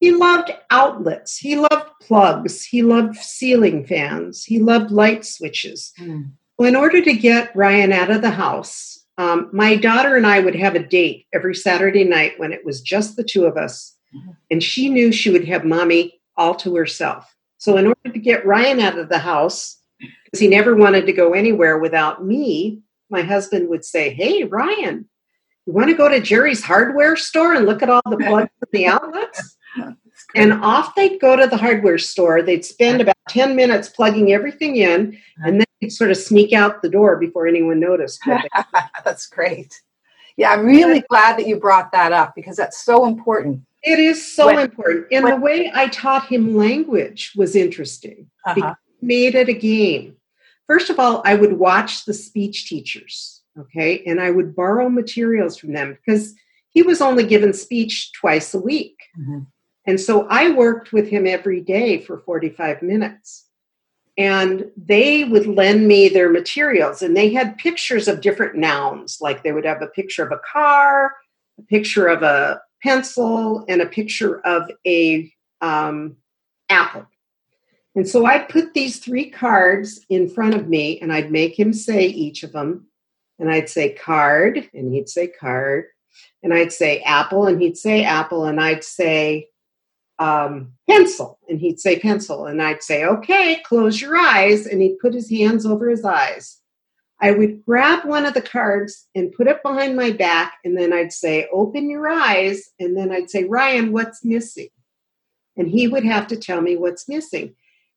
He 0.00 0.12
loved 0.12 0.52
outlets. 0.70 1.36
He 1.36 1.56
loved 1.56 1.90
plugs. 2.00 2.64
He 2.64 2.82
loved 2.82 3.16
ceiling 3.16 3.84
fans. 3.84 4.44
He 4.44 4.60
loved 4.60 4.90
light 4.90 5.24
switches. 5.24 5.92
Mm. 5.98 6.32
Well, 6.56 6.68
in 6.68 6.76
order 6.76 7.02
to 7.02 7.12
get 7.12 7.54
Ryan 7.54 7.92
out 7.92 8.10
of 8.10 8.22
the 8.22 8.30
house, 8.30 9.04
um, 9.16 9.50
my 9.52 9.74
daughter 9.74 10.16
and 10.16 10.26
I 10.26 10.40
would 10.40 10.54
have 10.54 10.76
a 10.76 10.82
date 10.82 11.26
every 11.34 11.54
Saturday 11.54 12.04
night 12.04 12.38
when 12.38 12.52
it 12.52 12.64
was 12.64 12.80
just 12.80 13.16
the 13.16 13.24
two 13.24 13.44
of 13.44 13.56
us. 13.56 13.96
Mm-hmm. 14.14 14.30
And 14.50 14.62
she 14.62 14.88
knew 14.88 15.10
she 15.10 15.30
would 15.30 15.46
have 15.46 15.64
mommy 15.64 16.20
all 16.36 16.54
to 16.56 16.76
herself. 16.76 17.34
So, 17.58 17.76
in 17.76 17.88
order 17.88 18.12
to 18.12 18.18
get 18.18 18.46
Ryan 18.46 18.78
out 18.80 18.98
of 18.98 19.08
the 19.08 19.18
house, 19.18 19.78
because 20.30 20.40
he 20.40 20.48
never 20.48 20.74
wanted 20.74 21.06
to 21.06 21.12
go 21.12 21.32
anywhere 21.32 21.78
without 21.78 22.24
me, 22.24 22.82
my 23.10 23.22
husband 23.22 23.68
would 23.68 23.84
say, 23.84 24.10
Hey, 24.10 24.44
Ryan, 24.44 25.08
you 25.66 25.72
want 25.72 25.88
to 25.88 25.94
go 25.94 26.08
to 26.08 26.20
Jerry's 26.20 26.62
hardware 26.62 27.16
store 27.16 27.54
and 27.54 27.66
look 27.66 27.82
at 27.82 27.90
all 27.90 28.02
the 28.06 28.16
plugs 28.26 28.50
and 28.60 28.68
the 28.72 28.86
outlets? 28.86 29.56
And 30.34 30.52
off 30.64 30.94
they'd 30.94 31.20
go 31.20 31.36
to 31.36 31.46
the 31.46 31.56
hardware 31.56 31.98
store. 31.98 32.42
They'd 32.42 32.64
spend 32.64 33.00
about 33.00 33.16
10 33.28 33.56
minutes 33.56 33.88
plugging 33.88 34.32
everything 34.32 34.76
in, 34.76 35.18
and 35.44 35.60
then 35.60 35.66
they'd 35.80 35.90
sort 35.90 36.10
of 36.10 36.16
sneak 36.16 36.52
out 36.52 36.82
the 36.82 36.88
door 36.88 37.16
before 37.16 37.46
anyone 37.46 37.80
noticed. 37.80 38.20
that's 39.04 39.26
great. 39.26 39.80
Yeah, 40.36 40.50
I'm 40.50 40.66
really 40.66 41.02
glad 41.08 41.38
that 41.38 41.46
you 41.46 41.58
brought 41.58 41.92
that 41.92 42.12
up 42.12 42.34
because 42.36 42.56
that's 42.56 42.82
so 42.84 43.06
important. 43.06 43.62
It 43.82 43.98
is 43.98 44.34
so 44.34 44.46
when, 44.46 44.58
important. 44.58 45.06
And 45.10 45.24
when, 45.24 45.34
the 45.34 45.40
way 45.40 45.72
I 45.74 45.88
taught 45.88 46.26
him 46.26 46.56
language 46.56 47.32
was 47.36 47.56
interesting. 47.56 48.30
Uh-huh. 48.46 48.74
Made 49.00 49.34
it 49.34 49.48
a 49.48 49.52
game. 49.52 50.16
First 50.68 50.90
of 50.90 51.00
all, 51.00 51.22
I 51.24 51.34
would 51.34 51.54
watch 51.54 52.04
the 52.04 52.14
speech 52.14 52.68
teachers, 52.68 53.42
okay, 53.58 54.04
and 54.04 54.20
I 54.20 54.30
would 54.30 54.54
borrow 54.54 54.88
materials 54.90 55.56
from 55.56 55.72
them 55.72 55.96
because 55.96 56.34
he 56.68 56.82
was 56.82 57.00
only 57.00 57.24
given 57.24 57.52
speech 57.54 58.12
twice 58.12 58.54
a 58.54 58.60
week. 58.60 58.96
Mm-hmm. 59.18 59.40
And 59.86 59.98
so 59.98 60.28
I 60.28 60.50
worked 60.50 60.92
with 60.92 61.08
him 61.08 61.26
every 61.26 61.62
day 61.62 61.98
for 61.98 62.18
45 62.18 62.82
minutes. 62.82 63.46
And 64.18 64.70
they 64.76 65.24
would 65.24 65.46
lend 65.46 65.88
me 65.88 66.08
their 66.08 66.28
materials, 66.28 67.02
and 67.02 67.16
they 67.16 67.32
had 67.32 67.56
pictures 67.56 68.08
of 68.08 68.20
different 68.20 68.56
nouns. 68.56 69.18
Like 69.20 69.42
they 69.42 69.52
would 69.52 69.64
have 69.64 69.80
a 69.80 69.86
picture 69.86 70.24
of 70.24 70.32
a 70.32 70.40
car, 70.52 71.14
a 71.56 71.62
picture 71.62 72.08
of 72.08 72.22
a 72.22 72.60
pencil, 72.82 73.64
and 73.68 73.80
a 73.80 73.86
picture 73.86 74.40
of 74.40 74.70
a 74.86 75.32
um, 75.60 76.16
apple. 76.68 77.06
And 77.98 78.08
so 78.08 78.26
I 78.26 78.38
put 78.38 78.74
these 78.74 79.00
three 79.00 79.28
cards 79.28 80.06
in 80.08 80.28
front 80.28 80.54
of 80.54 80.68
me 80.68 81.00
and 81.00 81.12
I'd 81.12 81.32
make 81.32 81.58
him 81.58 81.72
say 81.72 82.06
each 82.06 82.44
of 82.44 82.52
them. 82.52 82.86
And 83.40 83.50
I'd 83.50 83.68
say 83.68 83.92
card, 83.92 84.70
and 84.72 84.94
he'd 84.94 85.08
say 85.08 85.26
card. 85.26 85.86
And 86.44 86.54
I'd 86.54 86.72
say 86.72 87.00
apple, 87.00 87.48
and 87.48 87.60
he'd 87.60 87.76
say 87.76 88.04
apple. 88.04 88.44
And 88.44 88.60
I'd 88.60 88.84
say 88.84 89.48
um, 90.20 90.74
pencil, 90.88 91.40
and 91.48 91.58
he'd 91.58 91.80
say 91.80 91.98
pencil. 91.98 92.46
And 92.46 92.62
I'd 92.62 92.84
say, 92.84 93.04
okay, 93.04 93.60
close 93.64 94.00
your 94.00 94.16
eyes. 94.16 94.66
And 94.66 94.80
he'd 94.80 95.00
put 95.00 95.12
his 95.12 95.28
hands 95.28 95.66
over 95.66 95.88
his 95.88 96.04
eyes. 96.04 96.60
I 97.20 97.32
would 97.32 97.64
grab 97.64 98.04
one 98.04 98.26
of 98.26 98.34
the 98.34 98.42
cards 98.42 99.08
and 99.16 99.32
put 99.32 99.48
it 99.48 99.60
behind 99.64 99.96
my 99.96 100.12
back. 100.12 100.58
And 100.64 100.78
then 100.78 100.92
I'd 100.92 101.12
say, 101.12 101.48
open 101.52 101.90
your 101.90 102.08
eyes. 102.08 102.70
And 102.78 102.96
then 102.96 103.10
I'd 103.10 103.28
say, 103.28 103.42
Ryan, 103.42 103.90
what's 103.90 104.24
missing? 104.24 104.68
And 105.56 105.66
he 105.66 105.88
would 105.88 106.04
have 106.04 106.28
to 106.28 106.36
tell 106.36 106.60
me 106.60 106.76
what's 106.76 107.08
missing. 107.08 107.56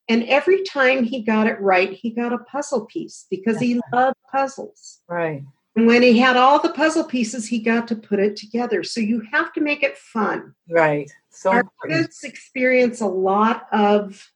And 0.10 0.24
every 0.26 0.64
time 0.64 1.04
he 1.04 1.22
got 1.22 1.48
it 1.48 1.60
right, 1.62 1.92
he 1.92 2.10
got 2.10 2.34
a 2.34 2.40
puzzle 2.40 2.86
piece 2.86 3.28
because 3.30 3.60
he 3.60 3.80
loved 3.94 4.18
puzzles. 4.32 5.00
Right. 5.08 5.44
And 5.76 5.88
when 5.88 6.02
he 6.02 6.20
had 6.20 6.36
all 6.36 6.60
the 6.60 6.74
puzzle 6.74 7.06
pieces, 7.06 7.48
he 7.48 7.60
got 7.60 7.88
to 7.88 7.96
put 7.96 8.20
it 8.20 8.36
together. 8.36 8.84
So 8.84 9.00
you 9.00 9.22
have 9.32 9.54
to 9.54 9.62
make 9.62 9.84
it 9.84 9.98
fun. 9.98 10.54
Right. 10.70 11.10
So 11.30 11.52
Our 11.52 11.64
kids 11.88 12.24
experience 12.24 13.00
a 13.00 13.08
lot 13.08 13.68
of, 13.72 14.30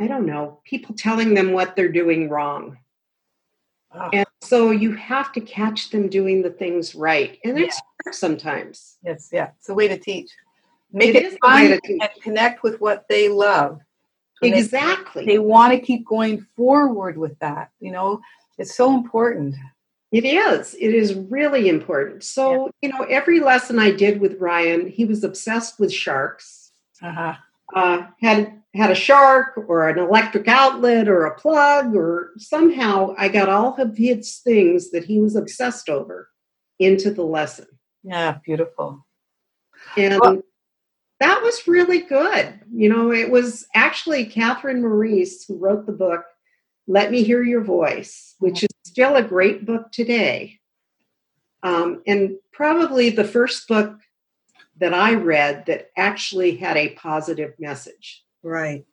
I 0.00 0.06
don't 0.06 0.24
know, 0.24 0.60
people 0.64 0.94
telling 0.94 1.34
them 1.34 1.52
what 1.52 1.76
they're 1.76 1.92
doing 1.92 2.30
wrong. 2.30 2.78
Oh. 3.94 4.08
And 4.12 4.26
so 4.40 4.70
you 4.70 4.92
have 4.94 5.32
to 5.34 5.40
catch 5.40 5.90
them 5.90 6.08
doing 6.08 6.40
the 6.40 6.50
things 6.50 6.94
right. 6.94 7.38
And 7.44 7.58
it's 7.58 7.80
hard 8.04 8.14
sometimes. 8.14 8.96
Yes, 9.04 9.28
yeah. 9.32 9.50
It's 9.58 9.68
a 9.68 9.74
way 9.74 9.88
to 9.88 9.98
teach. 9.98 10.30
Make 10.92 11.10
It 11.10 11.16
it, 11.16 11.24
is 11.24 11.32
a 11.42 11.46
way 11.46 11.78
fun 11.78 11.80
and 12.00 12.10
connect 12.22 12.62
with 12.62 12.80
what 12.80 13.04
they 13.08 13.28
love. 13.28 13.80
And 14.42 14.52
they- 14.52 14.58
Exactly. 14.58 15.24
They 15.26 15.38
want 15.38 15.72
to 15.72 15.78
keep 15.80 16.06
going 16.06 16.46
forward 16.56 17.16
with 17.16 17.38
that. 17.40 17.70
You 17.80 17.92
know, 17.92 18.20
it's 18.58 18.74
so 18.76 18.94
important. 18.94 19.54
It 20.12 20.24
is. 20.24 20.74
It 20.74 20.94
is 20.94 21.14
really 21.14 21.68
important. 21.68 22.22
So, 22.22 22.70
you 22.80 22.90
know, 22.90 23.02
every 23.10 23.40
lesson 23.40 23.78
I 23.78 23.90
did 23.90 24.20
with 24.20 24.40
Ryan, 24.40 24.88
he 24.88 25.04
was 25.04 25.24
obsessed 25.24 25.80
with 25.80 25.92
sharks. 25.92 26.72
Uh-huh. 27.02 27.34
Uh, 27.74 28.06
had 28.20 28.62
had 28.74 28.90
a 28.90 28.94
shark 28.94 29.56
or 29.68 29.88
an 29.88 29.98
electric 29.98 30.46
outlet 30.48 31.08
or 31.08 31.24
a 31.24 31.34
plug 31.34 31.96
or 31.96 32.32
somehow 32.36 33.14
I 33.18 33.28
got 33.28 33.48
all 33.48 33.74
of 33.80 33.96
his 33.96 34.36
things 34.38 34.90
that 34.90 35.04
he 35.04 35.18
was 35.18 35.34
obsessed 35.34 35.88
over 35.88 36.28
into 36.78 37.10
the 37.10 37.24
lesson. 37.24 37.66
Yeah, 38.04 38.38
beautiful. 38.44 39.04
And 39.96 40.20
Well- 40.20 40.42
that 41.20 41.42
was 41.42 41.66
really 41.66 42.02
good. 42.02 42.60
You 42.72 42.88
know, 42.88 43.12
it 43.12 43.30
was 43.30 43.66
actually 43.74 44.26
Catherine 44.26 44.82
Maurice 44.82 45.44
who 45.46 45.56
wrote 45.56 45.86
the 45.86 45.92
book, 45.92 46.24
Let 46.86 47.10
Me 47.10 47.22
Hear 47.22 47.42
Your 47.42 47.62
Voice, 47.64 48.34
which 48.38 48.62
is 48.62 48.68
still 48.84 49.16
a 49.16 49.22
great 49.22 49.64
book 49.64 49.90
today. 49.92 50.60
Um, 51.62 52.02
and 52.06 52.36
probably 52.52 53.10
the 53.10 53.24
first 53.24 53.66
book 53.66 53.98
that 54.78 54.92
I 54.92 55.14
read 55.14 55.64
that 55.66 55.90
actually 55.96 56.56
had 56.56 56.76
a 56.76 56.90
positive 56.90 57.54
message. 57.58 58.24
Right. 58.42 58.84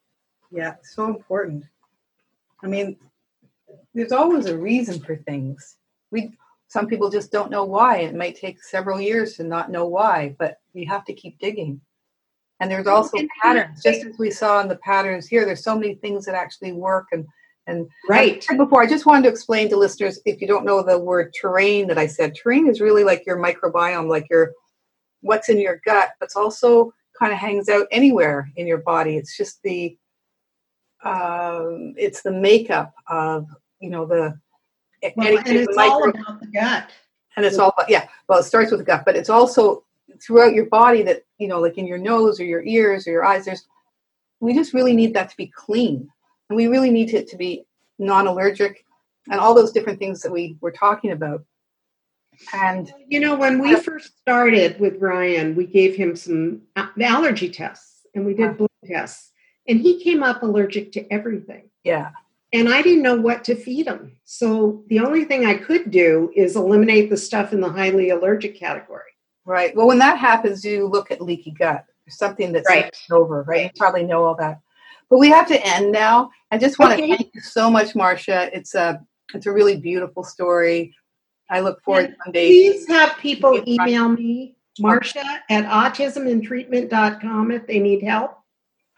Yeah, 0.51 0.75
so 0.83 1.05
important. 1.05 1.65
I 2.63 2.67
mean, 2.67 2.95
there's 3.93 4.11
always 4.11 4.45
a 4.45 4.57
reason 4.57 4.99
for 5.01 5.17
things. 5.17 5.77
We 6.11 6.37
some 6.67 6.87
people 6.87 7.11
just 7.11 7.31
don't 7.31 7.51
know 7.51 7.65
why. 7.65 7.99
It 7.99 8.15
might 8.15 8.35
take 8.35 8.63
several 8.63 8.99
years 8.99 9.35
to 9.35 9.43
not 9.43 9.69
know 9.69 9.85
why, 9.85 10.35
but 10.39 10.57
you 10.73 10.87
have 10.87 11.05
to 11.05 11.13
keep 11.13 11.37
digging. 11.37 11.79
And 12.63 12.71
there's 12.71 12.87
also 12.87 13.17
patterns, 13.41 13.83
just 13.83 14.05
as 14.05 14.17
we 14.17 14.31
saw 14.31 14.61
in 14.61 14.69
the 14.69 14.77
patterns 14.77 15.27
here. 15.27 15.43
There's 15.45 15.63
so 15.65 15.77
many 15.77 15.95
things 15.95 16.23
that 16.25 16.33
actually 16.33 16.71
work. 16.71 17.07
And 17.11 17.27
and 17.67 17.89
Right. 18.09 18.45
I 18.49 18.55
before, 18.55 18.81
I 18.81 18.87
just 18.87 19.05
wanted 19.05 19.23
to 19.23 19.29
explain 19.29 19.67
to 19.69 19.75
listeners 19.75 20.19
if 20.25 20.39
you 20.39 20.47
don't 20.47 20.63
know 20.63 20.81
the 20.81 20.97
word 20.97 21.33
terrain 21.33 21.87
that 21.87 21.97
I 21.97 22.07
said. 22.07 22.35
Terrain 22.35 22.69
is 22.69 22.79
really 22.79 23.03
like 23.03 23.25
your 23.25 23.37
microbiome, 23.37 24.07
like 24.07 24.27
your 24.29 24.53
what's 25.21 25.49
in 25.49 25.59
your 25.59 25.81
gut, 25.85 26.11
but 26.19 26.25
it's 26.27 26.37
also 26.37 26.93
kind 27.19 27.33
of 27.33 27.37
hangs 27.37 27.67
out 27.67 27.85
anywhere 27.91 28.49
in 28.55 28.65
your 28.65 28.77
body. 28.79 29.17
It's 29.17 29.35
just 29.35 29.61
the 29.63 29.97
um, 31.03 31.93
it's 31.97 32.21
the 32.21 32.31
makeup 32.31 32.93
of 33.09 33.45
you 33.81 33.89
know 33.89 34.05
the 34.05 34.39
Well, 35.17 35.37
and 35.37 35.47
it's 35.57 35.75
the 35.75 35.81
all 35.81 36.09
about 36.09 36.39
the 36.39 36.47
gut. 36.47 36.91
and 37.35 37.45
it's 37.45 37.59
all 37.59 37.73
about 37.77 37.89
yeah 37.89 38.07
well 38.29 38.39
it 38.39 38.43
starts 38.43 38.71
with 38.71 38.79
the 38.79 38.85
gut 38.85 39.03
but 39.05 39.17
it's 39.17 39.29
also 39.29 39.83
throughout 40.21 40.53
your 40.53 40.65
body 40.65 41.01
that 41.03 41.23
you 41.37 41.47
know 41.47 41.59
like 41.59 41.77
in 41.77 41.87
your 41.87 41.97
nose 41.97 42.39
or 42.39 42.45
your 42.45 42.63
ears 42.63 43.07
or 43.07 43.11
your 43.11 43.25
eyes 43.25 43.45
there's 43.45 43.67
we 44.39 44.53
just 44.53 44.73
really 44.73 44.95
need 44.95 45.13
that 45.13 45.29
to 45.29 45.37
be 45.37 45.47
clean 45.47 46.07
and 46.49 46.57
we 46.57 46.67
really 46.67 46.91
need 46.91 47.13
it 47.13 47.27
to 47.27 47.37
be 47.37 47.65
non-allergic 47.99 48.85
and 49.31 49.39
all 49.39 49.53
those 49.53 49.71
different 49.71 49.99
things 49.99 50.21
that 50.21 50.31
we 50.31 50.57
were 50.61 50.71
talking 50.71 51.11
about 51.11 51.43
and 52.53 52.93
You 53.07 53.19
know, 53.19 53.35
when 53.35 53.59
we 53.59 53.75
first 53.75 54.17
started 54.17 54.79
with 54.79 54.99
Ryan, 54.99 55.55
we 55.55 55.65
gave 55.65 55.95
him 55.95 56.15
some 56.15 56.61
allergy 56.75 57.49
tests 57.49 58.05
and 58.15 58.25
we 58.25 58.33
did 58.33 58.45
uh-huh. 58.45 58.53
blood 58.53 58.69
tests, 58.85 59.31
and 59.67 59.79
he 59.79 60.03
came 60.03 60.23
up 60.23 60.43
allergic 60.43 60.91
to 60.93 61.11
everything. 61.11 61.69
yeah 61.83 62.11
And 62.51 62.71
I 62.71 62.81
didn't 62.81 63.03
know 63.03 63.15
what 63.15 63.43
to 63.45 63.55
feed 63.55 63.87
him. 63.87 64.17
So 64.23 64.83
the 64.87 64.99
only 64.99 65.25
thing 65.25 65.45
I 65.45 65.55
could 65.55 65.89
do 65.89 66.31
is 66.35 66.55
eliminate 66.55 67.09
the 67.09 67.17
stuff 67.17 67.53
in 67.53 67.61
the 67.61 67.69
highly 67.69 68.09
allergic 68.09 68.55
category. 68.55 69.12
Right 69.45 69.75
well 69.75 69.87
when 69.87 69.99
that 69.99 70.17
happens 70.17 70.63
you 70.63 70.87
look 70.87 71.11
at 71.11 71.21
leaky 71.21 71.51
gut 71.51 71.85
something 72.09 72.51
that's 72.51 72.67
Right. 72.69 72.95
over 73.11 73.43
right 73.43 73.65
you 73.65 73.69
probably 73.77 74.03
know 74.03 74.23
all 74.23 74.35
that 74.35 74.59
but 75.09 75.19
we 75.19 75.29
have 75.29 75.47
to 75.47 75.65
end 75.65 75.91
now 75.91 76.29
i 76.51 76.57
just 76.57 76.79
want 76.79 76.93
Okay. 76.93 77.07
to 77.11 77.17
thank 77.17 77.35
you 77.35 77.41
so 77.41 77.69
much 77.69 77.95
marcia 77.95 78.49
it's 78.55 78.75
a 78.75 79.01
it's 79.33 79.45
a 79.45 79.51
really 79.51 79.77
beautiful 79.77 80.23
story 80.23 80.93
i 81.49 81.59
look 81.59 81.81
forward 81.83 82.05
And 82.05 82.15
someday 82.25 82.47
Please 82.47 82.87
have 82.87 83.17
people 83.17 83.61
email 83.67 84.09
me, 84.09 84.55
Marcia 84.79 85.23
at 85.49 85.65
autismandtreatment.com 85.65 87.51
if 87.51 87.67
they 87.67 87.79
need 87.79 88.03
help. 88.03 88.37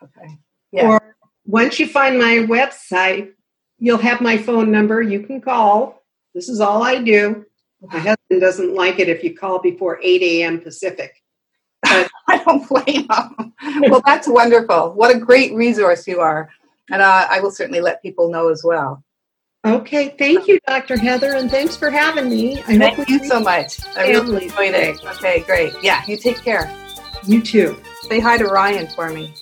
okay 0.01 0.37
Yeah. 0.71 0.87
Or 0.87 1.15
once 1.45 1.79
you 1.79 1.87
find 1.87 2.17
my 2.17 2.37
website, 2.47 3.31
you'll 3.77 3.99
have 3.99 4.19
my 4.19 4.35
phone 4.37 4.71
number. 4.71 5.01
You 5.01 5.21
can 5.21 5.39
call. 5.41 6.01
This 6.33 6.49
is 6.49 6.59
all 6.59 6.81
I 6.81 7.01
do. 7.03 7.45
My 7.81 7.99
husband 7.99 8.41
doesn't 8.41 8.73
like 8.73 8.99
it 8.99 9.09
if 9.09 9.23
you 9.23 9.35
call 9.35 9.59
before 9.59 9.99
8 10.01 10.21
a.m. 10.21 10.59
Pacific. 10.59 11.21
I 11.85 12.41
don't 12.45 12.67
blame 12.67 13.07
him. 13.09 13.53
Well, 13.89 14.01
that's 14.05 14.27
wonderful. 14.27 14.93
What 14.93 15.15
a 15.15 15.19
great 15.19 15.53
resource 15.53 16.07
you 16.07 16.19
are. 16.19 16.49
And 16.89 17.01
uh, 17.01 17.27
I 17.29 17.39
will 17.39 17.51
certainly 17.51 17.81
let 17.81 18.01
people 18.01 18.31
know 18.31 18.49
as 18.49 18.63
well. 18.63 19.03
Okay, 19.65 20.15
thank 20.19 20.47
you, 20.47 20.59
Dr. 20.67 20.95
Heather, 20.95 21.33
and 21.33 21.49
thanks 21.49 21.75
for 21.75 21.89
having 21.89 22.29
me. 22.29 22.59
I 22.59 22.77
Thank 22.77 22.97
hope 22.97 23.09
you 23.09 23.23
so 23.25 23.39
much. 23.39 23.79
I 23.97 24.09
really 24.09 24.45
enjoyed 24.45 24.75
it. 24.75 25.03
Okay, 25.03 25.39
great. 25.41 25.73
Yeah, 25.81 26.03
you 26.07 26.17
take 26.17 26.37
care. 26.37 26.71
you 27.25 27.41
too. 27.41 27.75
Say 28.03 28.19
hi 28.19 28.37
to 28.37 28.45
Ryan 28.45 28.87
for 28.87 29.09
me. 29.09 29.33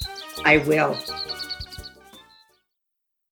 I 0.46 0.58
will. 0.60 0.98